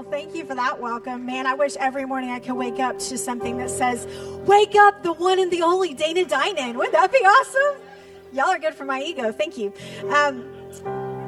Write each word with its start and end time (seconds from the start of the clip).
Well, 0.00 0.10
thank 0.10 0.34
you 0.34 0.46
for 0.46 0.54
that 0.54 0.80
welcome. 0.80 1.26
Man, 1.26 1.46
I 1.46 1.52
wish 1.52 1.76
every 1.76 2.06
morning 2.06 2.30
I 2.30 2.38
could 2.38 2.54
wake 2.54 2.78
up 2.78 2.98
to 3.00 3.18
something 3.18 3.58
that 3.58 3.68
says, 3.68 4.06
Wake 4.46 4.74
up, 4.74 5.02
the 5.02 5.12
one 5.12 5.38
and 5.38 5.50
the 5.50 5.60
only 5.60 5.92
Dana 5.92 6.24
Dinan. 6.24 6.78
Wouldn't 6.78 6.94
that 6.94 7.12
be 7.12 7.18
awesome? 7.18 7.82
Y'all 8.32 8.46
are 8.46 8.58
good 8.58 8.72
for 8.72 8.86
my 8.86 9.02
ego. 9.02 9.30
Thank 9.30 9.58
you. 9.58 9.74
Um, 10.08 10.50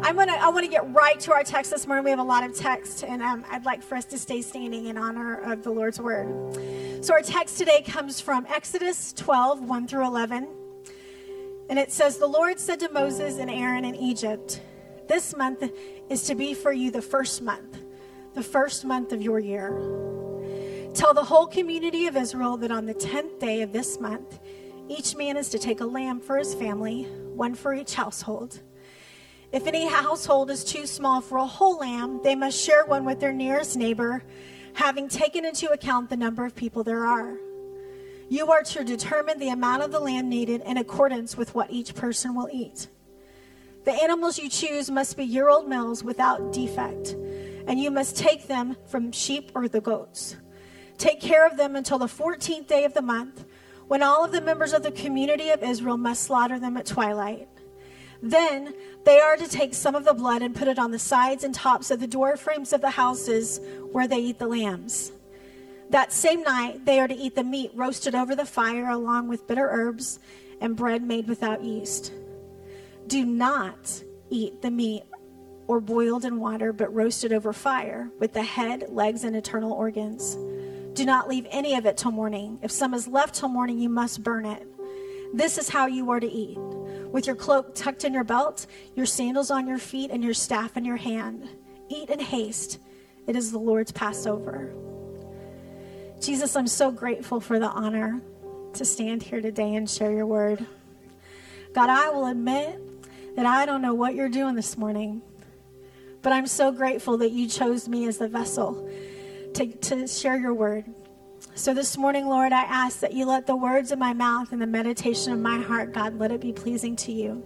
I'm 0.02 0.16
gonna. 0.16 0.32
I 0.32 0.48
want 0.48 0.64
to 0.64 0.70
get 0.70 0.90
right 0.94 1.20
to 1.20 1.32
our 1.32 1.44
text 1.44 1.70
this 1.70 1.86
morning. 1.86 2.02
We 2.02 2.08
have 2.12 2.18
a 2.18 2.22
lot 2.22 2.44
of 2.44 2.56
text, 2.56 3.04
and 3.04 3.20
um, 3.20 3.44
I'd 3.50 3.66
like 3.66 3.82
for 3.82 3.94
us 3.94 4.06
to 4.06 4.16
stay 4.16 4.40
standing 4.40 4.86
in 4.86 4.96
honor 4.96 5.34
of 5.34 5.62
the 5.62 5.70
Lord's 5.70 6.00
word. 6.00 7.04
So 7.04 7.12
our 7.12 7.20
text 7.20 7.58
today 7.58 7.82
comes 7.82 8.22
from 8.22 8.46
Exodus 8.48 9.12
12, 9.12 9.68
1 9.68 9.86
through 9.86 10.06
11, 10.06 10.48
and 11.68 11.78
it 11.78 11.92
says, 11.92 12.16
"The 12.16 12.26
Lord 12.26 12.58
said 12.58 12.80
to 12.80 12.90
Moses 12.90 13.36
and 13.36 13.50
Aaron 13.50 13.84
in 13.84 13.94
Egypt, 13.96 14.62
This 15.08 15.36
month 15.36 15.62
is 16.08 16.22
to 16.22 16.34
be 16.34 16.54
for 16.54 16.72
you 16.72 16.90
the 16.90 17.02
first 17.02 17.42
month, 17.42 17.81
the 18.34 18.42
first 18.42 18.84
month 18.84 19.12
of 19.12 19.22
your 19.22 19.38
year. 19.38 19.70
Tell 20.94 21.14
the 21.14 21.24
whole 21.24 21.46
community 21.46 22.06
of 22.06 22.16
Israel 22.16 22.56
that 22.58 22.70
on 22.70 22.86
the 22.86 22.94
tenth 22.94 23.38
day 23.38 23.62
of 23.62 23.72
this 23.72 23.98
month, 23.98 24.40
each 24.88 25.16
man 25.16 25.36
is 25.36 25.48
to 25.50 25.58
take 25.58 25.80
a 25.80 25.86
lamb 25.86 26.20
for 26.20 26.36
his 26.36 26.54
family, 26.54 27.04
one 27.34 27.54
for 27.54 27.74
each 27.74 27.94
household." 27.94 28.60
If 29.52 29.66
any 29.66 29.86
household 29.86 30.50
is 30.50 30.64
too 30.64 30.86
small 30.86 31.20
for 31.20 31.36
a 31.36 31.46
whole 31.46 31.76
lamb, 31.76 32.20
they 32.22 32.34
must 32.34 32.58
share 32.58 32.86
one 32.86 33.04
with 33.04 33.20
their 33.20 33.32
nearest 33.32 33.76
neighbor, 33.76 34.22
having 34.74 35.08
taken 35.08 35.44
into 35.44 35.70
account 35.70 36.08
the 36.08 36.16
number 36.16 36.44
of 36.46 36.54
people 36.54 36.82
there 36.82 37.04
are. 37.04 37.38
You 38.30 38.50
are 38.50 38.62
to 38.62 38.82
determine 38.82 39.38
the 39.38 39.50
amount 39.50 39.82
of 39.82 39.92
the 39.92 40.00
lamb 40.00 40.30
needed 40.30 40.62
in 40.64 40.78
accordance 40.78 41.36
with 41.36 41.54
what 41.54 41.70
each 41.70 41.94
person 41.94 42.34
will 42.34 42.48
eat. 42.50 42.88
The 43.84 43.92
animals 43.92 44.38
you 44.38 44.48
choose 44.48 44.90
must 44.90 45.18
be 45.18 45.24
year 45.24 45.50
old 45.50 45.68
males 45.68 46.02
without 46.02 46.52
defect, 46.52 47.14
and 47.66 47.78
you 47.78 47.90
must 47.90 48.16
take 48.16 48.46
them 48.46 48.76
from 48.86 49.12
sheep 49.12 49.52
or 49.54 49.68
the 49.68 49.80
goats. 49.80 50.36
Take 50.98 51.20
care 51.20 51.46
of 51.46 51.56
them 51.56 51.76
until 51.76 51.98
the 51.98 52.06
14th 52.06 52.66
day 52.66 52.84
of 52.84 52.94
the 52.94 53.02
month, 53.02 53.44
when 53.88 54.02
all 54.02 54.24
of 54.24 54.32
the 54.32 54.40
members 54.40 54.72
of 54.72 54.82
the 54.82 54.92
community 54.92 55.50
of 55.50 55.62
Israel 55.62 55.96
must 55.96 56.22
slaughter 56.22 56.58
them 56.58 56.76
at 56.76 56.86
twilight. 56.86 57.48
Then 58.22 58.72
they 59.04 59.18
are 59.18 59.36
to 59.36 59.48
take 59.48 59.74
some 59.74 59.96
of 59.96 60.04
the 60.04 60.14
blood 60.14 60.42
and 60.42 60.54
put 60.54 60.68
it 60.68 60.78
on 60.78 60.92
the 60.92 60.98
sides 60.98 61.42
and 61.42 61.52
tops 61.52 61.90
of 61.90 61.98
the 61.98 62.06
door 62.06 62.36
frames 62.36 62.72
of 62.72 62.80
the 62.80 62.90
houses 62.90 63.60
where 63.90 64.06
they 64.06 64.20
eat 64.20 64.38
the 64.38 64.46
lambs. 64.46 65.12
That 65.90 66.12
same 66.12 66.42
night, 66.42 66.86
they 66.86 67.00
are 67.00 67.08
to 67.08 67.14
eat 67.14 67.34
the 67.34 67.44
meat 67.44 67.72
roasted 67.74 68.14
over 68.14 68.36
the 68.36 68.46
fire 68.46 68.88
along 68.88 69.28
with 69.28 69.46
bitter 69.46 69.68
herbs 69.68 70.20
and 70.60 70.76
bread 70.76 71.02
made 71.02 71.28
without 71.28 71.64
yeast. 71.64 72.12
Do 73.08 73.26
not 73.26 74.02
eat 74.30 74.62
the 74.62 74.70
meat 74.70 75.02
or 75.72 75.80
boiled 75.80 76.26
in 76.26 76.38
water, 76.38 76.70
but 76.70 76.94
roasted 76.94 77.32
over 77.32 77.50
fire 77.50 78.10
with 78.18 78.34
the 78.34 78.42
head, 78.42 78.84
legs, 78.90 79.24
and 79.24 79.34
internal 79.34 79.72
organs. 79.72 80.36
Do 80.92 81.06
not 81.06 81.30
leave 81.30 81.46
any 81.50 81.74
of 81.76 81.86
it 81.86 81.96
till 81.96 82.10
morning. 82.10 82.58
If 82.60 82.70
some 82.70 82.92
is 82.92 83.08
left 83.08 83.34
till 83.36 83.48
morning, 83.48 83.78
you 83.78 83.88
must 83.88 84.22
burn 84.22 84.44
it. 84.44 84.68
This 85.32 85.56
is 85.56 85.70
how 85.70 85.86
you 85.86 86.10
are 86.10 86.20
to 86.20 86.30
eat 86.30 86.58
with 87.10 87.26
your 87.26 87.36
cloak 87.36 87.74
tucked 87.74 88.04
in 88.04 88.12
your 88.12 88.22
belt, 88.22 88.66
your 88.94 89.06
sandals 89.06 89.50
on 89.50 89.66
your 89.66 89.78
feet, 89.78 90.10
and 90.10 90.22
your 90.22 90.34
staff 90.34 90.76
in 90.76 90.84
your 90.84 90.98
hand. 90.98 91.48
Eat 91.88 92.10
in 92.10 92.20
haste. 92.20 92.78
It 93.26 93.34
is 93.34 93.50
the 93.50 93.58
Lord's 93.58 93.92
Passover. 93.92 94.74
Jesus, 96.20 96.54
I'm 96.54 96.66
so 96.66 96.90
grateful 96.90 97.40
for 97.40 97.58
the 97.58 97.68
honor 97.68 98.20
to 98.74 98.84
stand 98.84 99.22
here 99.22 99.40
today 99.40 99.74
and 99.74 99.88
share 99.88 100.12
your 100.12 100.26
word. 100.26 100.66
God, 101.72 101.88
I 101.88 102.10
will 102.10 102.26
admit 102.26 102.78
that 103.36 103.46
I 103.46 103.64
don't 103.64 103.80
know 103.80 103.94
what 103.94 104.14
you're 104.14 104.28
doing 104.28 104.54
this 104.54 104.76
morning, 104.76 105.22
but 106.22 106.32
I'm 106.32 106.46
so 106.46 106.70
grateful 106.70 107.18
that 107.18 107.32
you 107.32 107.48
chose 107.48 107.88
me 107.88 108.06
as 108.06 108.18
the 108.18 108.28
vessel 108.28 108.88
to, 109.54 109.66
to 109.66 110.06
share 110.06 110.38
your 110.38 110.54
word. 110.54 110.84
So 111.54 111.74
this 111.74 111.98
morning, 111.98 112.28
Lord, 112.28 112.52
I 112.52 112.62
ask 112.62 113.00
that 113.00 113.12
you 113.12 113.26
let 113.26 113.46
the 113.46 113.56
words 113.56 113.92
of 113.92 113.98
my 113.98 114.14
mouth 114.14 114.52
and 114.52 114.62
the 114.62 114.66
meditation 114.66 115.32
of 115.32 115.40
my 115.40 115.58
heart, 115.58 115.92
God, 115.92 116.18
let 116.18 116.30
it 116.32 116.40
be 116.40 116.52
pleasing 116.52 116.96
to 116.96 117.12
you. 117.12 117.44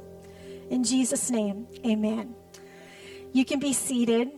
In 0.71 0.85
Jesus' 0.85 1.31
name, 1.31 1.67
amen. 1.85 2.35
You 3.33 3.45
can 3.45 3.59
be 3.59 3.73
seated. 3.73 4.31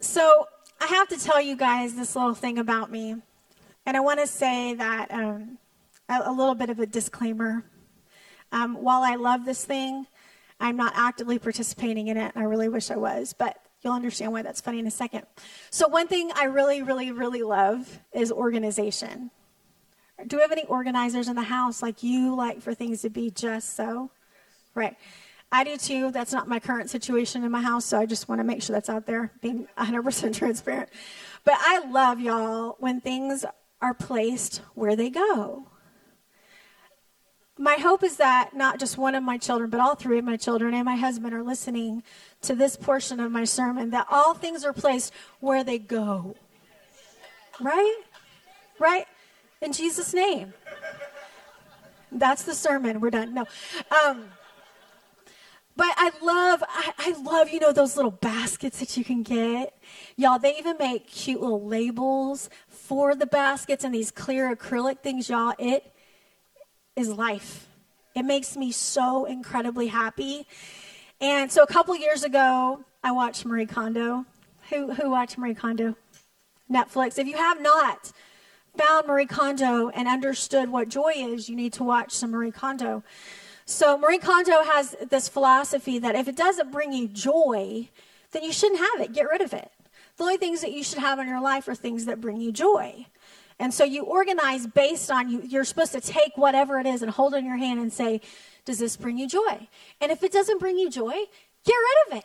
So 0.00 0.48
I 0.80 0.86
have 0.86 1.08
to 1.08 1.18
tell 1.18 1.40
you 1.40 1.56
guys 1.56 1.94
this 1.94 2.16
little 2.16 2.34
thing 2.34 2.58
about 2.58 2.90
me. 2.90 3.16
And 3.86 3.96
I 3.96 4.00
want 4.00 4.20
to 4.20 4.26
say 4.26 4.74
that 4.74 5.12
um, 5.12 5.58
a, 6.08 6.22
a, 6.26 6.32
little 6.32 6.54
bit 6.54 6.70
of 6.70 6.80
a 6.80 6.86
disclaimer. 6.86 7.64
Um, 8.52 8.74
while 8.82 9.02
I 9.02 9.14
love 9.14 9.44
this 9.44 9.64
thing, 9.64 10.06
I'm 10.60 10.76
not 10.76 10.92
actively 10.94 11.38
participating 11.38 12.08
in 12.08 12.16
it. 12.16 12.32
And 12.34 12.44
I 12.44 12.46
really 12.46 12.68
wish 12.68 12.90
I 12.90 12.96
was. 12.96 13.32
But 13.32 13.56
You'll 13.82 13.94
understand 13.94 14.32
why 14.32 14.42
that's 14.42 14.60
funny 14.60 14.78
in 14.78 14.86
a 14.86 14.90
second. 14.90 15.22
So, 15.70 15.88
one 15.88 16.06
thing 16.06 16.30
I 16.34 16.44
really, 16.44 16.82
really, 16.82 17.12
really 17.12 17.42
love 17.42 18.00
is 18.12 18.30
organization. 18.30 19.30
Do 20.26 20.36
we 20.36 20.42
have 20.42 20.52
any 20.52 20.66
organizers 20.66 21.28
in 21.28 21.36
the 21.36 21.42
house 21.42 21.80
like 21.80 22.02
you 22.02 22.34
like 22.34 22.60
for 22.60 22.74
things 22.74 23.00
to 23.02 23.10
be 23.10 23.30
just 23.30 23.74
so? 23.74 24.10
Right. 24.74 24.96
I 25.50 25.64
do 25.64 25.78
too. 25.78 26.10
That's 26.10 26.32
not 26.32 26.46
my 26.46 26.60
current 26.60 26.90
situation 26.90 27.42
in 27.42 27.50
my 27.50 27.62
house, 27.62 27.86
so 27.86 27.98
I 27.98 28.06
just 28.06 28.28
want 28.28 28.40
to 28.40 28.44
make 28.44 28.62
sure 28.62 28.74
that's 28.74 28.90
out 28.90 29.06
there, 29.06 29.32
being 29.40 29.66
100% 29.78 30.34
transparent. 30.36 30.90
But 31.44 31.54
I 31.58 31.88
love 31.88 32.20
y'all 32.20 32.76
when 32.78 33.00
things 33.00 33.46
are 33.80 33.94
placed 33.94 34.58
where 34.74 34.94
they 34.94 35.08
go 35.08 35.66
my 37.60 37.74
hope 37.74 38.02
is 38.02 38.16
that 38.16 38.56
not 38.56 38.80
just 38.80 38.96
one 38.96 39.14
of 39.14 39.22
my 39.22 39.36
children, 39.36 39.68
but 39.68 39.80
all 39.80 39.94
three 39.94 40.18
of 40.18 40.24
my 40.24 40.38
children 40.38 40.72
and 40.72 40.86
my 40.86 40.96
husband 40.96 41.34
are 41.34 41.42
listening 41.42 42.02
to 42.40 42.54
this 42.54 42.74
portion 42.74 43.20
of 43.20 43.30
my 43.30 43.44
sermon, 43.44 43.90
that 43.90 44.06
all 44.10 44.32
things 44.32 44.64
are 44.64 44.72
placed 44.72 45.12
where 45.40 45.62
they 45.62 45.78
go. 45.78 46.34
Right? 47.60 48.02
Right? 48.78 49.04
In 49.60 49.74
Jesus' 49.74 50.14
name. 50.14 50.54
That's 52.10 52.44
the 52.44 52.54
sermon. 52.54 52.98
We're 52.98 53.10
done. 53.10 53.34
No. 53.34 53.44
Um, 53.90 54.24
but 55.76 55.92
I 55.98 56.12
love, 56.22 56.64
I, 56.66 56.92
I, 56.98 57.22
love, 57.22 57.50
you 57.50 57.60
know, 57.60 57.72
those 57.72 57.94
little 57.94 58.10
baskets 58.10 58.80
that 58.80 58.96
you 58.96 59.04
can 59.04 59.22
get. 59.22 59.78
Y'all, 60.16 60.38
they 60.38 60.56
even 60.56 60.76
make 60.78 61.08
cute 61.08 61.42
little 61.42 61.64
labels 61.64 62.48
for 62.68 63.14
the 63.14 63.26
baskets 63.26 63.84
and 63.84 63.94
these 63.94 64.10
clear 64.10 64.56
acrylic 64.56 65.00
things, 65.00 65.28
y'all. 65.28 65.52
It 65.58 65.92
is 67.00 67.08
life. 67.08 67.66
It 68.14 68.22
makes 68.24 68.56
me 68.56 68.70
so 68.72 69.24
incredibly 69.24 69.88
happy. 69.88 70.46
And 71.20 71.50
so 71.50 71.62
a 71.62 71.66
couple 71.66 71.96
years 71.96 72.22
ago, 72.22 72.84
I 73.02 73.12
watched 73.12 73.44
Marie 73.44 73.66
Kondo. 73.66 74.26
Who, 74.68 74.92
who 74.92 75.10
watched 75.10 75.38
Marie 75.38 75.54
Kondo? 75.54 75.96
Netflix. 76.70 77.18
If 77.18 77.26
you 77.26 77.36
have 77.36 77.60
not 77.60 78.12
found 78.76 79.06
Marie 79.06 79.26
Kondo 79.26 79.88
and 79.88 80.06
understood 80.06 80.68
what 80.68 80.88
joy 80.88 81.12
is, 81.16 81.48
you 81.48 81.56
need 81.56 81.72
to 81.74 81.84
watch 81.84 82.12
some 82.12 82.30
Marie 82.30 82.52
Kondo. 82.52 83.02
So 83.64 83.98
Marie 83.98 84.18
Kondo 84.18 84.62
has 84.64 84.96
this 85.10 85.28
philosophy 85.28 85.98
that 85.98 86.14
if 86.14 86.28
it 86.28 86.36
doesn't 86.36 86.70
bring 86.70 86.92
you 86.92 87.08
joy, 87.08 87.88
then 88.32 88.42
you 88.42 88.52
shouldn't 88.52 88.80
have 88.80 89.00
it. 89.00 89.12
Get 89.12 89.28
rid 89.28 89.40
of 89.40 89.52
it. 89.52 89.70
The 90.16 90.24
only 90.24 90.36
things 90.36 90.60
that 90.60 90.72
you 90.72 90.84
should 90.84 90.98
have 90.98 91.18
in 91.18 91.28
your 91.28 91.40
life 91.40 91.66
are 91.68 91.74
things 91.74 92.04
that 92.04 92.20
bring 92.20 92.40
you 92.40 92.52
joy. 92.52 93.06
And 93.60 93.74
so 93.74 93.84
you 93.84 94.04
organize 94.04 94.66
based 94.66 95.10
on 95.10 95.28
you. 95.28 95.42
You're 95.46 95.64
supposed 95.64 95.92
to 95.92 96.00
take 96.00 96.36
whatever 96.36 96.80
it 96.80 96.86
is 96.86 97.02
and 97.02 97.10
hold 97.10 97.34
it 97.34 97.38
in 97.38 97.44
your 97.44 97.58
hand 97.58 97.78
and 97.78 97.92
say, 97.92 98.22
Does 98.64 98.78
this 98.78 98.96
bring 98.96 99.18
you 99.18 99.28
joy? 99.28 99.68
And 100.00 100.10
if 100.10 100.24
it 100.24 100.32
doesn't 100.32 100.58
bring 100.58 100.78
you 100.78 100.90
joy, 100.90 101.12
get 101.64 101.74
rid 101.74 102.06
of 102.06 102.18
it. 102.18 102.24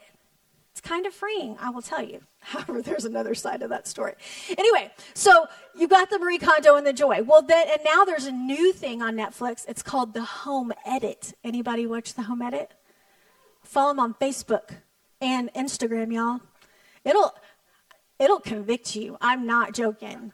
It's 0.72 0.80
kind 0.82 1.06
of 1.06 1.14
freeing, 1.14 1.58
I 1.60 1.70
will 1.70 1.82
tell 1.82 2.02
you. 2.02 2.22
However, 2.40 2.82
there's 2.82 3.04
another 3.04 3.36
side 3.36 3.62
of 3.62 3.70
that 3.70 3.86
story. 3.86 4.14
Anyway, 4.58 4.92
so 5.14 5.48
you 5.78 5.90
got 5.90 6.10
the 6.10 6.20
Marie 6.20 6.38
Kondo 6.38 6.78
and 6.78 6.88
the 6.88 6.94
joy. 6.94 7.22
Well, 7.22 7.42
then, 7.42 7.68
and 7.70 7.82
now 7.84 8.06
there's 8.06 8.26
a 8.26 8.32
new 8.32 8.72
thing 8.72 9.02
on 9.02 9.16
Netflix. 9.16 9.66
It's 9.68 9.84
called 9.84 10.14
the 10.14 10.24
Home 10.24 10.72
Edit. 10.86 11.34
Anybody 11.44 11.86
watch 11.86 12.14
the 12.14 12.24
Home 12.24 12.42
Edit? 12.42 12.74
Follow 13.62 13.92
them 13.92 14.00
on 14.00 14.14
Facebook 14.14 14.70
and 15.20 15.52
Instagram, 15.54 16.14
y'all. 16.14 16.40
It'll 17.04 17.36
it'll 18.20 18.40
convict 18.40 18.96
you. 18.96 19.18
I'm 19.20 19.46
not 19.46 19.74
joking. 19.74 20.32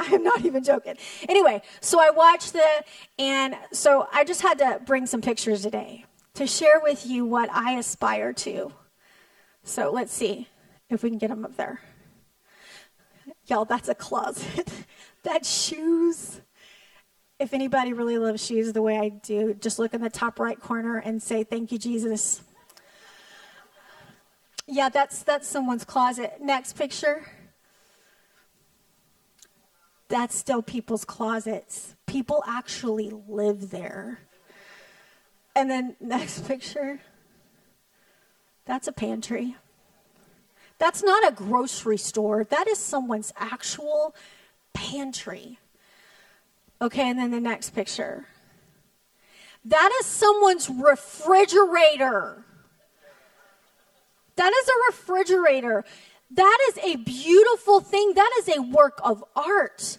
I 0.10 0.14
am 0.14 0.22
not 0.22 0.44
even 0.46 0.64
joking. 0.64 0.94
Anyway, 1.28 1.60
so 1.80 2.00
I 2.00 2.10
watched 2.10 2.54
it, 2.54 2.86
and 3.18 3.54
so 3.70 4.08
I 4.12 4.24
just 4.24 4.40
had 4.40 4.58
to 4.58 4.80
bring 4.86 5.06
some 5.06 5.20
pictures 5.20 5.62
today 5.62 6.06
to 6.34 6.46
share 6.46 6.80
with 6.82 7.06
you 7.06 7.26
what 7.26 7.50
I 7.52 7.72
aspire 7.72 8.32
to. 8.32 8.72
So 9.62 9.90
let's 9.92 10.12
see 10.12 10.48
if 10.88 11.02
we 11.02 11.10
can 11.10 11.18
get 11.18 11.28
them 11.28 11.44
up 11.44 11.56
there. 11.56 11.80
Y'all, 13.46 13.66
that's 13.66 13.90
a 13.90 13.94
closet. 13.94 14.72
that's 15.22 15.50
shoes. 15.50 16.40
If 17.38 17.52
anybody 17.52 17.92
really 17.92 18.16
loves 18.16 18.44
shoes 18.44 18.72
the 18.72 18.82
way 18.82 18.98
I 18.98 19.10
do, 19.10 19.52
just 19.54 19.78
look 19.78 19.92
in 19.92 20.00
the 20.00 20.10
top 20.10 20.40
right 20.40 20.58
corner 20.58 20.96
and 20.96 21.22
say, 21.22 21.44
Thank 21.44 21.72
you, 21.72 21.78
Jesus. 21.78 22.42
Yeah, 24.66 24.88
that's 24.88 25.22
that's 25.24 25.46
someone's 25.46 25.84
closet. 25.84 26.34
Next 26.40 26.74
picture 26.74 27.26
that's 30.10 30.36
still 30.36 30.60
people's 30.60 31.04
closets. 31.04 31.94
People 32.06 32.42
actually 32.46 33.10
live 33.28 33.70
there. 33.70 34.18
And 35.56 35.70
then 35.70 35.96
next 36.00 36.46
picture, 36.46 37.00
that's 38.66 38.86
a 38.88 38.92
pantry. 38.92 39.56
That's 40.78 41.02
not 41.02 41.26
a 41.26 41.34
grocery 41.34 41.98
store. 41.98 42.44
That 42.44 42.66
is 42.66 42.78
someone's 42.78 43.32
actual 43.36 44.14
pantry. 44.72 45.58
Okay, 46.82 47.08
and 47.08 47.18
then 47.18 47.30
the 47.30 47.40
next 47.40 47.70
picture. 47.70 48.26
That 49.64 49.92
is 50.00 50.06
someone's 50.06 50.70
refrigerator. 50.70 52.44
That 54.36 54.52
is 54.52 54.68
a 54.68 54.72
refrigerator. 54.88 55.84
That 56.30 56.58
is 56.68 56.78
a 56.84 56.96
beautiful 56.96 57.80
thing. 57.80 58.12
That 58.14 58.30
is 58.38 58.56
a 58.56 58.62
work 58.62 59.00
of 59.02 59.24
art. 59.34 59.98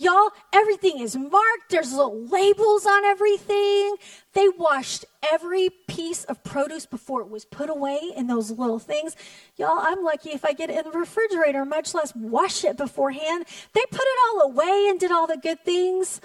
Y'all, 0.00 0.30
everything 0.52 1.00
is 1.00 1.16
marked. 1.16 1.70
There's 1.70 1.92
little 1.92 2.24
labels 2.26 2.86
on 2.86 3.04
everything. 3.04 3.96
They 4.32 4.48
washed 4.48 5.04
every 5.28 5.70
piece 5.88 6.22
of 6.24 6.44
produce 6.44 6.86
before 6.86 7.20
it 7.20 7.28
was 7.28 7.44
put 7.44 7.68
away 7.68 8.12
in 8.16 8.28
those 8.28 8.52
little 8.52 8.78
things. 8.78 9.16
Y'all, 9.56 9.78
I'm 9.80 10.04
lucky 10.04 10.30
if 10.30 10.44
I 10.44 10.52
get 10.52 10.70
it 10.70 10.84
in 10.84 10.92
the 10.92 10.98
refrigerator, 10.98 11.64
much 11.64 11.94
less 11.94 12.14
wash 12.14 12.64
it 12.64 12.76
beforehand. 12.76 13.44
They 13.72 13.84
put 13.90 14.02
it 14.02 14.18
all 14.28 14.50
away 14.50 14.86
and 14.88 15.00
did 15.00 15.10
all 15.10 15.26
the 15.26 15.36
good 15.36 15.64
things. 15.64 16.20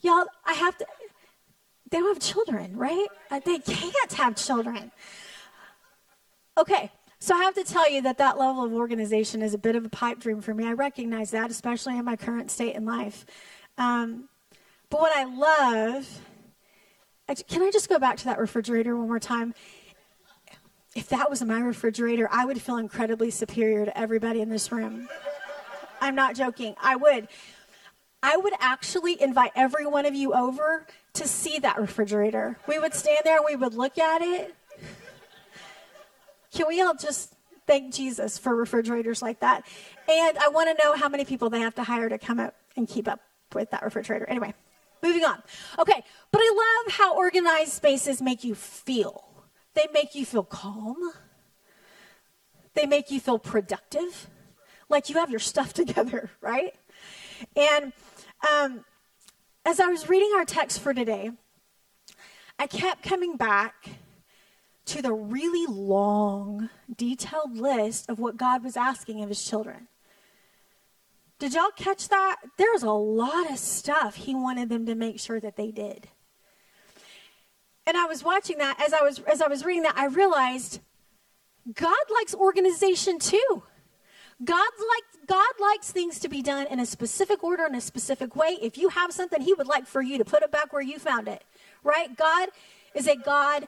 Y'all, 0.00 0.24
I 0.46 0.54
have 0.54 0.78
to, 0.78 0.86
they 1.90 1.98
don't 1.98 2.14
have 2.14 2.22
children, 2.22 2.78
right? 2.78 3.08
Uh, 3.30 3.40
they 3.44 3.58
can't 3.58 4.12
have 4.14 4.36
children. 4.36 4.90
Okay, 6.56 6.90
so 7.22 7.36
I 7.36 7.44
have 7.44 7.54
to 7.54 7.62
tell 7.62 7.88
you 7.88 8.02
that 8.02 8.18
that 8.18 8.36
level 8.36 8.64
of 8.64 8.72
organization 8.72 9.42
is 9.42 9.54
a 9.54 9.58
bit 9.58 9.76
of 9.76 9.84
a 9.84 9.88
pipe 9.88 10.18
dream 10.18 10.40
for 10.40 10.52
me. 10.52 10.66
I 10.66 10.72
recognize 10.72 11.30
that, 11.30 11.52
especially 11.52 11.96
in 11.96 12.04
my 12.04 12.16
current 12.16 12.50
state 12.50 12.74
in 12.74 12.84
life. 12.84 13.24
Um, 13.78 14.28
but 14.90 15.00
what 15.00 15.16
I 15.16 15.22
love, 15.22 16.20
can 17.46 17.62
I 17.62 17.70
just 17.70 17.88
go 17.88 18.00
back 18.00 18.16
to 18.16 18.24
that 18.24 18.40
refrigerator 18.40 18.96
one 18.96 19.06
more 19.06 19.20
time? 19.20 19.54
If 20.96 21.10
that 21.10 21.30
was 21.30 21.40
my 21.44 21.60
refrigerator, 21.60 22.28
I 22.28 22.44
would 22.44 22.60
feel 22.60 22.78
incredibly 22.78 23.30
superior 23.30 23.84
to 23.84 23.96
everybody 23.96 24.40
in 24.40 24.48
this 24.48 24.72
room. 24.72 25.08
I'm 26.00 26.16
not 26.16 26.34
joking. 26.34 26.74
I 26.82 26.96
would. 26.96 27.28
I 28.20 28.36
would 28.36 28.54
actually 28.58 29.22
invite 29.22 29.52
every 29.54 29.86
one 29.86 30.06
of 30.06 30.16
you 30.16 30.34
over 30.34 30.88
to 31.12 31.28
see 31.28 31.60
that 31.60 31.80
refrigerator. 31.80 32.58
We 32.66 32.80
would 32.80 32.94
stand 32.94 33.20
there 33.22 33.36
and 33.36 33.46
we 33.48 33.54
would 33.54 33.74
look 33.74 33.96
at 33.96 34.22
it 34.22 34.56
can 36.52 36.68
we 36.68 36.80
all 36.82 36.94
just 36.94 37.34
thank 37.66 37.94
Jesus 37.94 38.38
for 38.38 38.54
refrigerators 38.54 39.22
like 39.22 39.40
that? 39.40 39.64
And 40.08 40.38
I 40.38 40.48
want 40.48 40.76
to 40.76 40.84
know 40.84 40.94
how 40.94 41.08
many 41.08 41.24
people 41.24 41.50
they 41.50 41.60
have 41.60 41.74
to 41.76 41.84
hire 41.84 42.08
to 42.08 42.18
come 42.18 42.38
up 42.38 42.54
and 42.76 42.86
keep 42.86 43.08
up 43.08 43.20
with 43.54 43.70
that 43.70 43.82
refrigerator. 43.82 44.28
Anyway, 44.28 44.54
moving 45.02 45.24
on. 45.24 45.42
Okay, 45.78 46.04
but 46.30 46.40
I 46.40 46.82
love 46.84 46.94
how 46.94 47.16
organized 47.16 47.72
spaces 47.72 48.20
make 48.20 48.44
you 48.44 48.54
feel. 48.54 49.24
They 49.74 49.86
make 49.92 50.14
you 50.14 50.26
feel 50.26 50.44
calm. 50.44 50.96
They 52.74 52.86
make 52.86 53.10
you 53.10 53.20
feel 53.20 53.38
productive, 53.38 54.28
like 54.88 55.08
you 55.08 55.16
have 55.16 55.30
your 55.30 55.40
stuff 55.40 55.72
together, 55.74 56.30
right? 56.40 56.74
And 57.56 57.92
um, 58.50 58.84
as 59.64 59.80
I 59.80 59.86
was 59.86 60.08
reading 60.08 60.32
our 60.36 60.44
text 60.44 60.80
for 60.80 60.94
today, 60.94 61.30
I 62.58 62.66
kept 62.66 63.02
coming 63.02 63.36
back 63.36 63.88
to 64.86 65.02
the 65.02 65.12
really 65.12 65.66
long, 65.66 66.70
detailed 66.94 67.56
list 67.56 68.08
of 68.08 68.18
what 68.18 68.36
God 68.36 68.64
was 68.64 68.76
asking 68.76 69.22
of 69.22 69.28
his 69.28 69.44
children. 69.44 69.88
Did 71.38 71.54
y'all 71.54 71.70
catch 71.74 72.08
that? 72.08 72.36
There's 72.56 72.82
a 72.82 72.92
lot 72.92 73.50
of 73.50 73.58
stuff 73.58 74.14
he 74.14 74.34
wanted 74.34 74.68
them 74.68 74.86
to 74.86 74.94
make 74.94 75.18
sure 75.18 75.40
that 75.40 75.56
they 75.56 75.70
did. 75.70 76.08
And 77.86 77.96
I 77.96 78.06
was 78.06 78.22
watching 78.22 78.58
that 78.58 78.80
as 78.80 78.92
I 78.92 79.02
was 79.02 79.18
as 79.20 79.42
I 79.42 79.48
was 79.48 79.64
reading 79.64 79.82
that 79.82 79.96
I 79.96 80.06
realized 80.06 80.80
God 81.72 81.96
likes 82.14 82.34
organization 82.34 83.18
too. 83.18 83.64
God 84.44 84.56
likes 84.56 85.26
God 85.26 85.52
likes 85.60 85.90
things 85.90 86.18
to 86.20 86.28
be 86.28 86.42
done 86.42 86.66
in 86.68 86.80
a 86.80 86.86
specific 86.86 87.42
order 87.42 87.66
in 87.66 87.74
a 87.74 87.80
specific 87.80 88.36
way. 88.36 88.58
If 88.60 88.78
you 88.78 88.88
have 88.90 89.12
something 89.12 89.40
he 89.40 89.54
would 89.54 89.66
like 89.66 89.86
for 89.86 90.02
you 90.02 90.18
to 90.18 90.24
put 90.24 90.42
it 90.42 90.50
back 90.52 90.72
where 90.72 90.82
you 90.82 90.98
found 90.98 91.28
it. 91.28 91.44
Right? 91.82 92.16
God 92.16 92.50
is 92.94 93.08
a 93.08 93.16
God 93.16 93.66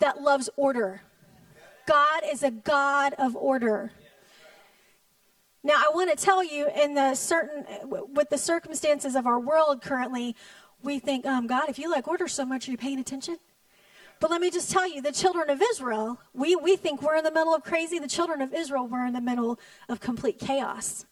that 0.00 0.20
loves 0.20 0.50
order. 0.56 1.02
God 1.86 2.22
is 2.30 2.42
a 2.42 2.50
God 2.50 3.14
of 3.18 3.36
order. 3.36 3.92
Now, 5.62 5.74
I 5.74 5.90
want 5.94 6.10
to 6.10 6.16
tell 6.16 6.42
you, 6.42 6.68
in 6.74 6.94
the 6.94 7.14
certain, 7.14 7.64
with 7.88 8.30
the 8.30 8.38
circumstances 8.38 9.14
of 9.14 9.26
our 9.26 9.38
world 9.38 9.82
currently, 9.82 10.34
we 10.82 10.98
think, 10.98 11.26
um, 11.26 11.46
God, 11.46 11.68
if 11.68 11.78
you 11.78 11.90
like 11.90 12.08
order 12.08 12.28
so 12.28 12.46
much, 12.46 12.66
are 12.66 12.70
you 12.70 12.78
paying 12.78 12.98
attention? 12.98 13.36
But 14.20 14.30
let 14.30 14.40
me 14.40 14.50
just 14.50 14.70
tell 14.70 14.88
you, 14.88 15.02
the 15.02 15.12
children 15.12 15.50
of 15.50 15.62
Israel, 15.72 16.18
we, 16.34 16.56
we 16.56 16.76
think 16.76 17.02
we're 17.02 17.16
in 17.16 17.24
the 17.24 17.32
middle 17.32 17.54
of 17.54 17.62
crazy. 17.62 17.98
The 17.98 18.08
children 18.08 18.40
of 18.42 18.54
Israel 18.54 18.86
were 18.86 19.04
in 19.04 19.12
the 19.12 19.20
middle 19.20 19.58
of 19.88 20.00
complete 20.00 20.38
chaos. 20.38 21.06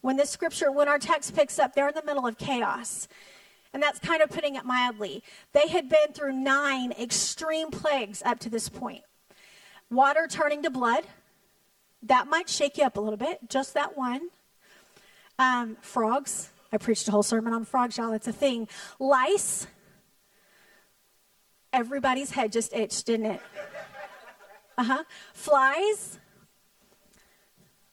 When 0.00 0.16
this 0.16 0.30
scripture, 0.30 0.70
when 0.70 0.88
our 0.88 0.98
text 0.98 1.34
picks 1.34 1.58
up, 1.58 1.74
they're 1.74 1.88
in 1.88 1.94
the 1.94 2.04
middle 2.04 2.26
of 2.26 2.38
chaos. 2.38 3.08
And 3.72 3.82
that's 3.82 3.98
kind 3.98 4.22
of 4.22 4.30
putting 4.30 4.56
it 4.56 4.64
mildly. 4.64 5.22
They 5.52 5.68
had 5.68 5.88
been 5.88 6.12
through 6.12 6.32
nine 6.32 6.92
extreme 6.92 7.70
plagues 7.70 8.22
up 8.24 8.38
to 8.40 8.50
this 8.50 8.68
point. 8.68 9.02
Water 9.90 10.26
turning 10.28 10.62
to 10.62 10.70
blood, 10.70 11.04
that 12.02 12.28
might 12.28 12.48
shake 12.48 12.78
you 12.78 12.84
up 12.84 12.96
a 12.96 13.00
little 13.00 13.16
bit, 13.16 13.48
just 13.48 13.74
that 13.74 13.96
one. 13.96 14.28
Um, 15.38 15.76
frogs, 15.80 16.50
I 16.72 16.78
preached 16.78 17.08
a 17.08 17.10
whole 17.10 17.22
sermon 17.22 17.52
on 17.52 17.64
frogs, 17.64 17.96
y'all, 17.96 18.12
it's 18.12 18.28
a 18.28 18.32
thing. 18.32 18.68
Lice, 18.98 19.66
everybody's 21.72 22.30
head 22.32 22.52
just 22.52 22.72
itched, 22.74 23.06
didn't 23.06 23.26
it? 23.26 23.40
Uh 24.76 24.84
huh. 24.84 25.04
Flies, 25.32 26.18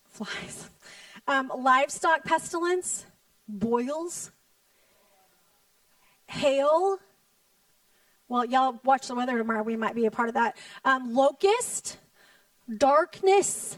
flies. 0.10 0.70
Um, 1.28 1.52
livestock 1.58 2.24
pestilence, 2.24 3.06
boils, 3.48 4.32
hail. 6.28 7.00
Well, 8.28 8.46
y'all 8.46 8.80
watch 8.84 9.08
the 9.08 9.16
weather 9.16 9.38
tomorrow. 9.38 9.64
We 9.64 9.76
might 9.76 9.96
be 9.96 10.06
a 10.06 10.12
part 10.12 10.30
of 10.30 10.36
that. 10.36 10.58
Um, 10.84 11.14
locust, 11.14 11.98
darkness. 12.78 13.78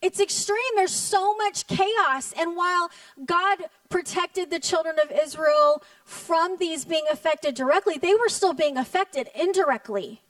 It's 0.00 0.20
extreme. 0.20 0.58
There's 0.76 0.92
so 0.92 1.36
much 1.36 1.66
chaos. 1.66 2.32
And 2.38 2.56
while 2.56 2.90
God 3.24 3.64
protected 3.88 4.50
the 4.50 4.60
children 4.60 4.96
of 5.02 5.10
Israel 5.10 5.82
from 6.04 6.56
these 6.58 6.84
being 6.84 7.04
affected 7.10 7.54
directly, 7.54 7.98
they 7.98 8.14
were 8.14 8.28
still 8.28 8.54
being 8.54 8.76
affected 8.76 9.28
indirectly. 9.34 10.22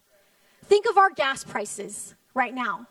Think 0.64 0.86
of 0.88 0.96
our 0.98 1.10
gas 1.10 1.44
prices 1.44 2.14
right 2.34 2.54
now, 2.54 2.88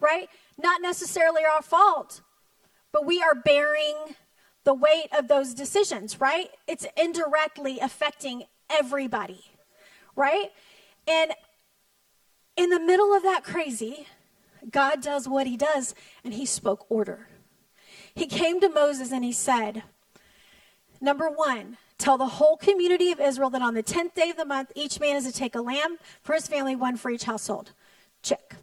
right? 0.00 0.28
Not 0.58 0.82
necessarily 0.82 1.42
our 1.44 1.62
fault, 1.62 2.22
but 2.92 3.06
we 3.06 3.22
are 3.22 3.34
bearing 3.34 3.94
the 4.66 4.74
weight 4.74 5.08
of 5.16 5.28
those 5.28 5.54
decisions, 5.54 6.20
right? 6.20 6.50
It's 6.66 6.86
indirectly 6.96 7.78
affecting 7.78 8.42
everybody, 8.68 9.40
right? 10.16 10.50
And 11.06 11.30
in 12.56 12.70
the 12.70 12.80
middle 12.80 13.14
of 13.14 13.22
that 13.22 13.44
crazy, 13.44 14.08
God 14.68 15.00
does 15.00 15.28
what 15.28 15.46
he 15.46 15.56
does, 15.56 15.94
and 16.24 16.34
he 16.34 16.44
spoke 16.44 16.84
order. 16.88 17.28
He 18.12 18.26
came 18.26 18.60
to 18.60 18.68
Moses 18.68 19.12
and 19.12 19.24
he 19.24 19.30
said, 19.30 19.84
Number 21.00 21.30
one, 21.30 21.76
tell 21.96 22.18
the 22.18 22.26
whole 22.26 22.56
community 22.56 23.12
of 23.12 23.20
Israel 23.20 23.50
that 23.50 23.62
on 23.62 23.74
the 23.74 23.84
10th 23.84 24.14
day 24.14 24.30
of 24.30 24.36
the 24.36 24.44
month, 24.44 24.72
each 24.74 24.98
man 24.98 25.14
is 25.14 25.26
to 25.26 25.32
take 25.32 25.54
a 25.54 25.60
lamb 25.60 25.98
for 26.22 26.34
his 26.34 26.48
family, 26.48 26.74
one 26.74 26.96
for 26.96 27.12
each 27.12 27.24
household. 27.24 27.70
Check. 28.20 28.56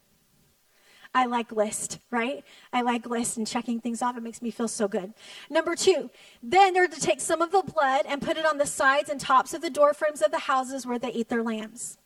I 1.13 1.25
like 1.25 1.51
list, 1.51 2.00
right? 2.10 2.43
I 2.72 2.82
like 2.82 3.05
list 3.05 3.38
and 3.38 3.46
checking 3.46 3.79
things 3.79 4.01
off. 4.01 4.17
It 4.17 4.24
makes 4.24 4.41
me 4.41 4.50
feel 4.50 4.67
so 4.67 4.88
good. 4.88 5.13
Number 5.50 5.75
two, 5.75 6.10
then 6.41 6.74
they're 6.74 6.88
to 6.88 7.00
take 7.00 7.22
some 7.22 7.41
of 7.41 7.51
the 7.51 7.62
blood 7.62 8.05
and 8.08 8.22
put 8.22 8.38
it 8.38 8.46
on 8.46 8.58
the 8.58 8.65
sides 8.65 9.10
and 9.10 9.20
tops 9.20 9.53
of 9.53 9.62
the 9.62 9.70
door 9.70 9.93
frames 9.93 10.22
of 10.22 10.32
the 10.32 10.39
houses 10.39 10.86
where 10.86 10.98
they 10.98 11.12
eat 11.12 11.29
their 11.29 11.43
lambs. 11.43 11.98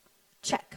Check. 0.41 0.75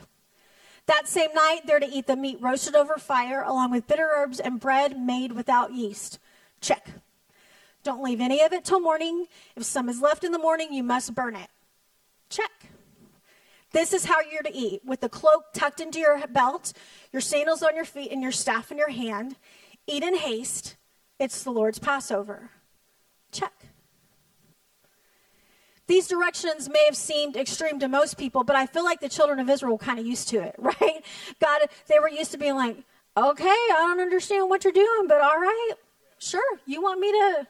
That 0.87 1.09
same 1.09 1.33
night, 1.35 1.63
they're 1.67 1.81
to 1.81 1.89
eat 1.89 2.07
the 2.07 2.17
meat 2.17 2.39
roasted 2.41 2.75
over 2.75 2.97
fire 2.97 3.43
along 3.43 3.73
with 3.73 3.87
bitter 3.87 4.09
herbs 4.15 4.41
and 4.41 4.61
bread 4.61 4.99
made 4.99 5.33
without 5.33 5.73
yeast. 5.73 6.19
Check. 6.61 6.89
Don't 7.83 8.03
leave 8.03 8.21
any 8.21 8.43
of 8.43 8.53
it 8.53 8.65
till 8.65 8.81
morning. 8.81 9.27
If 9.57 9.65
some 9.65 9.89
is 9.89 10.01
left 10.01 10.25
in 10.25 10.33
the 10.33 10.39
morning, 10.39 10.73
you 10.73 10.83
must 10.83 11.15
burn 11.15 11.35
it. 11.35 11.49
Check. 12.29 12.51
This 13.73 13.93
is 13.93 14.05
how 14.05 14.21
you're 14.21 14.43
to 14.43 14.55
eat 14.55 14.83
with 14.85 15.01
the 15.01 15.09
cloak 15.09 15.53
tucked 15.53 15.81
into 15.81 15.99
your 15.99 16.27
belt, 16.29 16.73
your 17.13 17.21
sandals 17.21 17.63
on 17.63 17.77
your 17.77 17.85
feet, 17.85 18.11
and 18.11 18.23
your 18.23 18.33
staff 18.33 18.73
in 18.73 18.79
your 18.79 18.91
hand. 18.91 19.37
Eat 19.87 20.03
in 20.03 20.17
haste. 20.17 20.77
It's 21.19 21.43
the 21.43 21.51
Lord's 21.51 21.79
Passover. 21.79 22.51
Check. 23.31 23.53
These 25.87 26.09
directions 26.09 26.69
may 26.69 26.85
have 26.85 26.97
seemed 26.97 27.37
extreme 27.37 27.81
to 27.81 27.89
most 27.89 28.17
people, 28.17 28.45
but 28.45 28.55
I 28.55 28.67
feel 28.67 28.85
like 28.85 29.01
the 29.01 29.09
children 29.09 29.41
of 29.41 29.51
Israel 29.51 29.77
kind 29.77 29.99
of 29.99 30.07
used 30.07 30.29
to 30.29 30.41
it, 30.41 30.55
right? 30.59 31.05
God, 31.41 31.63
they 31.89 31.99
were 31.99 32.09
used 32.09 32.31
to 32.33 32.39
being 32.39 32.55
like, 32.55 32.77
okay, 33.17 33.49
I 33.49 33.75
don't 33.77 34.01
understand 34.01 34.49
what 34.49 34.65
you're 34.65 34.73
doing, 34.73 35.07
but 35.09 35.21
all 35.21 35.39
right, 35.39 35.73
sure. 36.19 36.59
You 36.65 36.81
want 36.83 37.01
me 37.01 37.11
to 37.11 37.47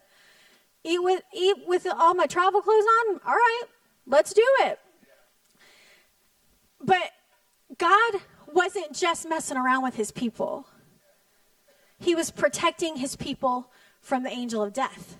eat 0.85 1.03
with 1.03 1.23
eat 1.35 1.57
with 1.67 1.87
all 1.87 2.15
my 2.15 2.27
travel 2.27 2.63
clothes 2.63 2.85
on? 3.09 3.21
All 3.27 3.35
right, 3.35 3.63
let's 4.07 4.33
do 4.33 4.47
it. 4.61 4.79
But 6.83 7.11
God 7.79 8.15
wasn't 8.53 8.95
just 8.95 9.29
messing 9.29 9.57
around 9.57 9.83
with 9.83 9.97
his 9.97 10.11
people. 10.11 10.67
he 12.01 12.15
was 12.15 12.31
protecting 12.31 12.97
his 12.97 13.15
people 13.15 13.71
from 14.01 14.23
the 14.23 14.31
angel 14.31 14.63
of 14.63 14.73
death. 14.73 15.19